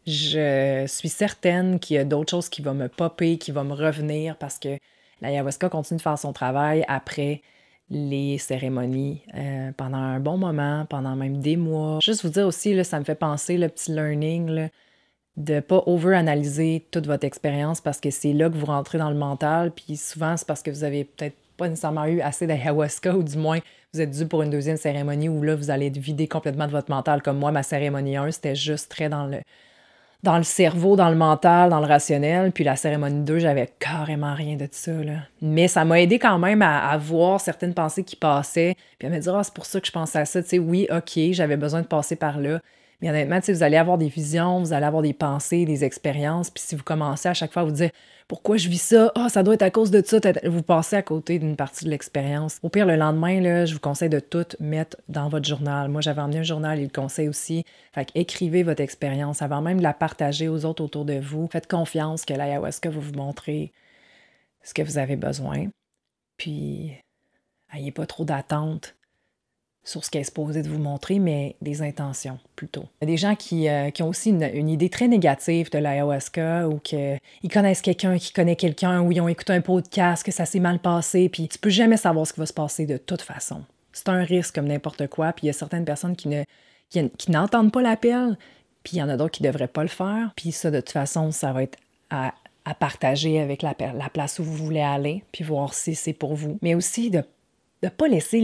Je 0.08 0.86
suis 0.86 1.10
certaine 1.10 1.78
qu'il 1.78 1.96
y 1.96 1.98
a 1.98 2.04
d'autres 2.04 2.30
choses 2.30 2.48
qui 2.48 2.62
vont 2.62 2.72
me 2.72 2.88
popper, 2.88 3.36
qui 3.36 3.52
vont 3.52 3.64
me 3.64 3.74
revenir 3.74 4.36
parce 4.38 4.58
que 4.58 4.78
l'ayahuasca 5.20 5.68
continue 5.68 5.98
de 5.98 6.02
faire 6.02 6.18
son 6.18 6.32
travail 6.32 6.82
après 6.88 7.42
les 7.90 8.38
cérémonies 8.38 9.20
euh, 9.34 9.70
pendant 9.76 9.98
un 9.98 10.18
bon 10.18 10.38
moment, 10.38 10.86
pendant 10.88 11.14
même 11.14 11.42
des 11.42 11.58
mois. 11.58 11.98
Juste 12.02 12.22
vous 12.22 12.30
dire 12.30 12.46
aussi, 12.46 12.82
ça 12.86 12.98
me 12.98 13.04
fait 13.04 13.16
penser 13.16 13.58
le 13.58 13.68
petit 13.68 13.92
learning. 13.92 14.48
Là, 14.48 14.68
de 15.36 15.54
ne 15.54 15.60
pas 15.60 15.82
over-analyser 15.84 16.86
toute 16.90 17.06
votre 17.06 17.24
expérience 17.24 17.82
parce 17.82 18.00
que 18.00 18.10
c'est 18.10 18.32
là 18.32 18.48
que 18.48 18.56
vous 18.56 18.66
rentrez 18.66 18.96
dans 18.96 19.10
le 19.10 19.16
mental. 19.16 19.72
Puis 19.72 19.98
souvent, 19.98 20.38
c'est 20.38 20.46
parce 20.46 20.62
que 20.62 20.70
vous 20.70 20.84
avez 20.84 21.04
peut-être 21.04 21.36
pas 21.58 21.68
nécessairement 21.68 22.06
eu 22.06 22.22
assez 22.22 22.46
d'ayahuasca 22.46 23.14
ou 23.14 23.22
du 23.22 23.36
moins 23.36 23.58
vous 23.92 24.00
êtes 24.00 24.10
dû 24.10 24.26
pour 24.26 24.40
une 24.40 24.50
deuxième 24.50 24.78
cérémonie 24.78 25.28
où 25.28 25.42
là, 25.42 25.54
vous 25.54 25.70
allez 25.70 25.88
être 25.88 25.98
vidé 25.98 26.28
complètement 26.28 26.66
de 26.66 26.72
votre 26.72 26.90
mental. 26.90 27.20
Comme 27.20 27.38
moi, 27.38 27.52
ma 27.52 27.62
cérémonie 27.62 28.16
1, 28.16 28.30
c'était 28.30 28.54
juste 28.54 28.90
très 28.90 29.10
dans 29.10 29.26
le, 29.26 29.40
dans 30.24 30.36
le 30.36 30.42
cerveau, 30.42 30.96
dans 30.96 31.10
le 31.10 31.16
mental, 31.16 31.70
dans 31.70 31.80
le 31.80 31.86
rationnel. 31.86 32.52
Puis 32.52 32.64
la 32.64 32.76
cérémonie 32.76 33.24
2, 33.24 33.38
j'avais 33.38 33.68
carrément 33.78 34.34
rien 34.34 34.56
de 34.56 34.68
ça. 34.70 34.92
Là. 34.92 35.20
Mais 35.40 35.68
ça 35.68 35.84
m'a 35.84 36.00
aidé 36.00 36.18
quand 36.18 36.38
même 36.38 36.62
à, 36.62 36.96
voir 36.98 37.40
certaines 37.40 37.74
pensées 37.74 38.04
qui 38.04 38.16
passaient. 38.16 38.74
Puis 38.98 39.06
à 39.06 39.10
me 39.10 39.18
dire, 39.18 39.40
c'est 39.44 39.54
pour 39.54 39.66
ça 39.66 39.80
que 39.80 39.86
je 39.86 39.92
pensais 39.92 40.18
à 40.18 40.24
ça. 40.24 40.42
Tu 40.42 40.48
sais, 40.48 40.58
oui, 40.58 40.88
OK, 40.90 41.18
j'avais 41.32 41.56
besoin 41.56 41.82
de 41.82 41.86
passer 41.86 42.16
par 42.16 42.38
là. 42.38 42.60
Mais 43.00 43.10
honnêtement, 43.10 43.38
vous 43.46 43.62
allez 43.62 43.76
avoir 43.76 43.96
des 43.96 44.08
visions, 44.08 44.58
vous 44.58 44.72
allez 44.72 44.86
avoir 44.86 45.02
des 45.02 45.12
pensées, 45.12 45.64
des 45.64 45.84
expériences. 45.84 46.50
Puis 46.50 46.64
si 46.64 46.74
vous 46.74 46.82
commencez 46.82 47.28
à 47.28 47.34
chaque 47.34 47.52
fois 47.52 47.62
à 47.62 47.64
vous 47.64 47.70
dire 47.70 47.90
pourquoi 48.26 48.56
je 48.56 48.68
vis 48.68 48.82
ça, 48.82 49.12
ah, 49.14 49.28
ça 49.28 49.42
doit 49.42 49.54
être 49.54 49.62
à 49.62 49.70
cause 49.70 49.90
de 49.90 50.02
ça, 50.04 50.18
vous 50.44 50.62
passez 50.62 50.96
à 50.96 51.02
côté 51.02 51.38
d'une 51.38 51.56
partie 51.56 51.84
de 51.84 51.90
l'expérience. 51.90 52.58
Au 52.62 52.68
pire, 52.68 52.86
le 52.86 52.96
lendemain, 52.96 53.40
là, 53.40 53.66
je 53.66 53.72
vous 53.74 53.80
conseille 53.80 54.08
de 54.10 54.20
tout 54.20 54.46
mettre 54.60 54.96
dans 55.08 55.28
votre 55.28 55.48
journal. 55.48 55.88
Moi, 55.88 56.00
j'avais 56.00 56.20
emmené 56.20 56.40
un 56.40 56.42
journal, 56.42 56.78
il 56.78 56.84
le 56.84 56.90
conseille 56.90 57.28
aussi. 57.28 57.64
Fait 57.92 58.08
écrivez 58.14 58.64
votre 58.64 58.82
expérience 58.82 59.42
avant 59.42 59.62
même 59.62 59.78
de 59.78 59.82
la 59.82 59.94
partager 59.94 60.48
aux 60.48 60.64
autres 60.64 60.84
autour 60.84 61.04
de 61.04 61.18
vous. 61.20 61.48
Faites 61.50 61.68
confiance 61.68 62.24
que 62.24 62.34
l'ayahuasca 62.34 62.90
va 62.90 63.00
vous 63.00 63.14
montrer 63.14 63.72
ce 64.62 64.74
que 64.74 64.82
vous 64.82 64.98
avez 64.98 65.16
besoin. 65.16 65.68
Puis, 66.36 66.92
n'ayez 67.72 67.92
pas 67.92 68.06
trop 68.06 68.24
d'attente 68.24 68.97
sur 69.88 70.04
ce 70.04 70.10
qu'elle 70.10 70.20
est 70.20 70.24
supposée 70.24 70.62
de 70.62 70.68
vous 70.68 70.78
montrer, 70.78 71.18
mais 71.18 71.56
des 71.62 71.80
intentions 71.80 72.38
plutôt. 72.56 72.84
Il 73.00 73.08
y 73.08 73.10
a 73.10 73.12
des 73.12 73.16
gens 73.16 73.34
qui, 73.34 73.68
euh, 73.68 73.90
ont 74.00 74.08
aussi 74.08 74.30
une, 74.30 74.68
idée 74.68 74.90
très 74.90 75.08
négative 75.08 75.70
de 75.70 75.78
l'ayahuasca 75.78 76.68
ou 76.68 76.78
qu'ils 76.78 77.18
connaissent 77.50 77.80
quelqu'un 77.80 78.18
qui 78.18 78.32
connaît 78.32 78.56
quelqu'un 78.56 79.00
ou 79.00 79.12
ils 79.12 79.20
ont 79.22 79.28
écouté 79.28 79.54
un 79.54 79.62
podcast, 79.62 80.22
que 80.22 80.30
ça 80.30 80.44
s'est 80.44 80.60
mal 80.60 80.78
passé, 80.78 81.30
puis 81.30 81.48
tu 81.48 81.58
peux 81.58 81.70
jamais 81.70 81.96
savoir 81.96 82.26
ce 82.26 82.34
qui 82.34 82.40
va 82.40 82.46
se 82.46 82.52
passer 82.52 82.84
de 82.84 82.98
toute 82.98 83.22
façon. 83.22 83.62
C'est 83.94 84.10
un 84.10 84.22
risque 84.22 84.54
comme 84.54 84.68
n'importe 84.68 85.06
quoi, 85.06 85.32
puis 85.32 85.44
il 85.44 85.46
y 85.46 85.50
a 85.50 85.54
certaines 85.54 85.86
personnes 85.86 86.16
qui 86.16 86.28
ne 86.28 86.42
qui, 86.90 87.30
n'entendent 87.30 87.72
pas 87.72 87.82
l'appel, 87.82 88.36
puis 88.84 88.96
il 88.96 89.00
y 89.00 89.02
en 89.02 89.08
a 89.08 89.16
d'autres 89.16 89.32
qui 89.32 89.42
ne 89.42 89.48
devraient 89.48 89.68
pas 89.68 89.82
le 89.82 89.88
faire, 89.88 90.32
puis 90.36 90.52
ça, 90.52 90.70
de 90.70 90.80
toute 90.80 90.90
façon, 90.90 91.30
ça 91.30 91.52
va 91.52 91.62
être 91.62 91.78
à, 92.10 92.34
à 92.66 92.74
partager 92.74 93.40
avec 93.40 93.62
la, 93.62 93.74
la 93.78 94.08
place 94.10 94.38
où 94.38 94.44
vous 94.44 94.54
voulez 94.54 94.80
aller, 94.80 95.24
puis 95.32 95.44
voir 95.44 95.72
si 95.72 95.94
c'est 95.94 96.12
pour 96.12 96.34
vous. 96.34 96.58
Mais 96.60 96.74
aussi 96.74 97.10
de 97.10 97.24
de 97.82 97.86
ne 97.86 97.90
pas 97.90 98.08
laisser 98.08 98.40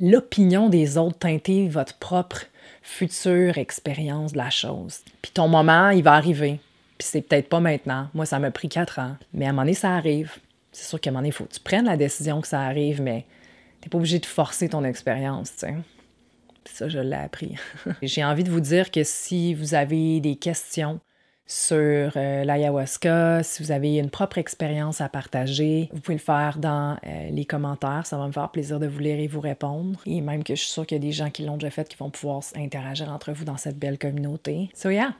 l'opinion 0.00 0.68
des 0.68 0.96
autres 0.96 1.18
teinter 1.18 1.68
votre 1.68 1.98
propre 1.98 2.46
future 2.82 3.58
expérience 3.58 4.32
de 4.32 4.38
la 4.38 4.50
chose. 4.50 5.00
Puis 5.22 5.32
ton 5.32 5.48
moment, 5.48 5.90
il 5.90 6.02
va 6.02 6.14
arriver. 6.14 6.60
Puis 6.98 7.08
c'est 7.10 7.22
peut-être 7.22 7.48
pas 7.48 7.60
maintenant. 7.60 8.08
Moi, 8.14 8.26
ça 8.26 8.38
m'a 8.38 8.50
pris 8.50 8.68
quatre 8.68 8.98
ans. 8.98 9.16
Mais 9.32 9.46
à 9.46 9.48
un 9.48 9.52
moment 9.52 9.62
donné, 9.62 9.74
ça 9.74 9.94
arrive. 9.94 10.36
C'est 10.72 10.86
sûr 10.86 11.00
qu'à 11.00 11.10
un 11.10 11.12
moment 11.12 11.20
donné, 11.20 11.28
il 11.30 11.32
faut 11.32 11.44
que 11.44 11.54
tu 11.54 11.60
prennes 11.60 11.86
la 11.86 11.96
décision 11.96 12.40
que 12.40 12.46
ça 12.46 12.60
arrive, 12.60 13.02
mais 13.02 13.24
tu 13.80 13.86
n'es 13.86 13.90
pas 13.90 13.98
obligé 13.98 14.18
de 14.18 14.26
forcer 14.26 14.68
ton 14.68 14.84
expérience, 14.84 15.52
tu 15.52 15.66
sais. 15.66 15.74
ça, 16.66 16.88
je 16.88 16.98
l'ai 16.98 17.16
appris. 17.16 17.56
J'ai 18.02 18.22
envie 18.22 18.44
de 18.44 18.50
vous 18.50 18.60
dire 18.60 18.90
que 18.90 19.02
si 19.02 19.54
vous 19.54 19.74
avez 19.74 20.20
des 20.20 20.36
questions, 20.36 21.00
sur 21.50 22.12
euh, 22.16 22.44
l'ayahuasca, 22.44 23.42
si 23.42 23.60
vous 23.60 23.72
avez 23.72 23.96
une 23.96 24.08
propre 24.08 24.38
expérience 24.38 25.00
à 25.00 25.08
partager, 25.08 25.88
vous 25.92 26.00
pouvez 26.00 26.16
le 26.16 26.22
faire 26.22 26.58
dans 26.58 26.96
euh, 27.04 27.30
les 27.30 27.44
commentaires. 27.44 28.06
Ça 28.06 28.16
va 28.16 28.28
me 28.28 28.32
faire 28.32 28.50
plaisir 28.50 28.78
de 28.78 28.86
vous 28.86 29.00
lire 29.00 29.18
et 29.18 29.26
vous 29.26 29.40
répondre. 29.40 30.00
Et 30.06 30.20
même 30.20 30.44
que 30.44 30.54
je 30.54 30.60
suis 30.60 30.70
sûre 30.70 30.86
qu'il 30.86 30.96
y 30.96 31.00
a 31.00 31.02
des 31.02 31.10
gens 31.10 31.30
qui 31.30 31.44
l'ont 31.44 31.56
déjà 31.56 31.70
fait 31.70 31.88
qui 31.88 31.96
vont 31.96 32.10
pouvoir 32.10 32.44
interagir 32.54 33.10
entre 33.10 33.32
vous 33.32 33.44
dans 33.44 33.56
cette 33.56 33.78
belle 33.78 33.98
communauté. 33.98 34.70
So 34.74 34.90
yeah! 34.90 35.16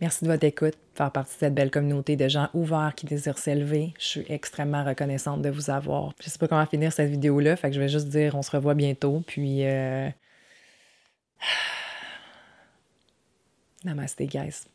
Merci 0.00 0.24
de 0.24 0.30
votre 0.30 0.44
écoute, 0.44 0.76
faire 0.94 1.12
partie 1.12 1.34
de 1.34 1.38
cette 1.38 1.54
belle 1.54 1.70
communauté 1.70 2.16
de 2.16 2.26
gens 2.26 2.48
ouverts 2.52 2.94
qui 2.96 3.06
désirent 3.06 3.38
s'élever. 3.38 3.94
Je 4.00 4.06
suis 4.06 4.24
extrêmement 4.28 4.82
reconnaissante 4.82 5.42
de 5.42 5.50
vous 5.50 5.70
avoir. 5.70 6.12
Je 6.20 6.28
sais 6.28 6.38
pas 6.38 6.48
comment 6.48 6.66
finir 6.66 6.92
cette 6.92 7.10
vidéo-là, 7.10 7.54
fait 7.54 7.68
que 7.68 7.76
je 7.76 7.80
vais 7.80 7.88
juste 7.88 8.08
dire 8.08 8.34
on 8.34 8.42
se 8.42 8.50
revoit 8.50 8.74
bientôt. 8.74 9.22
Puis 9.24 9.64
euh... 9.64 10.10
Namaste, 13.84 14.22
guys. 14.22 14.66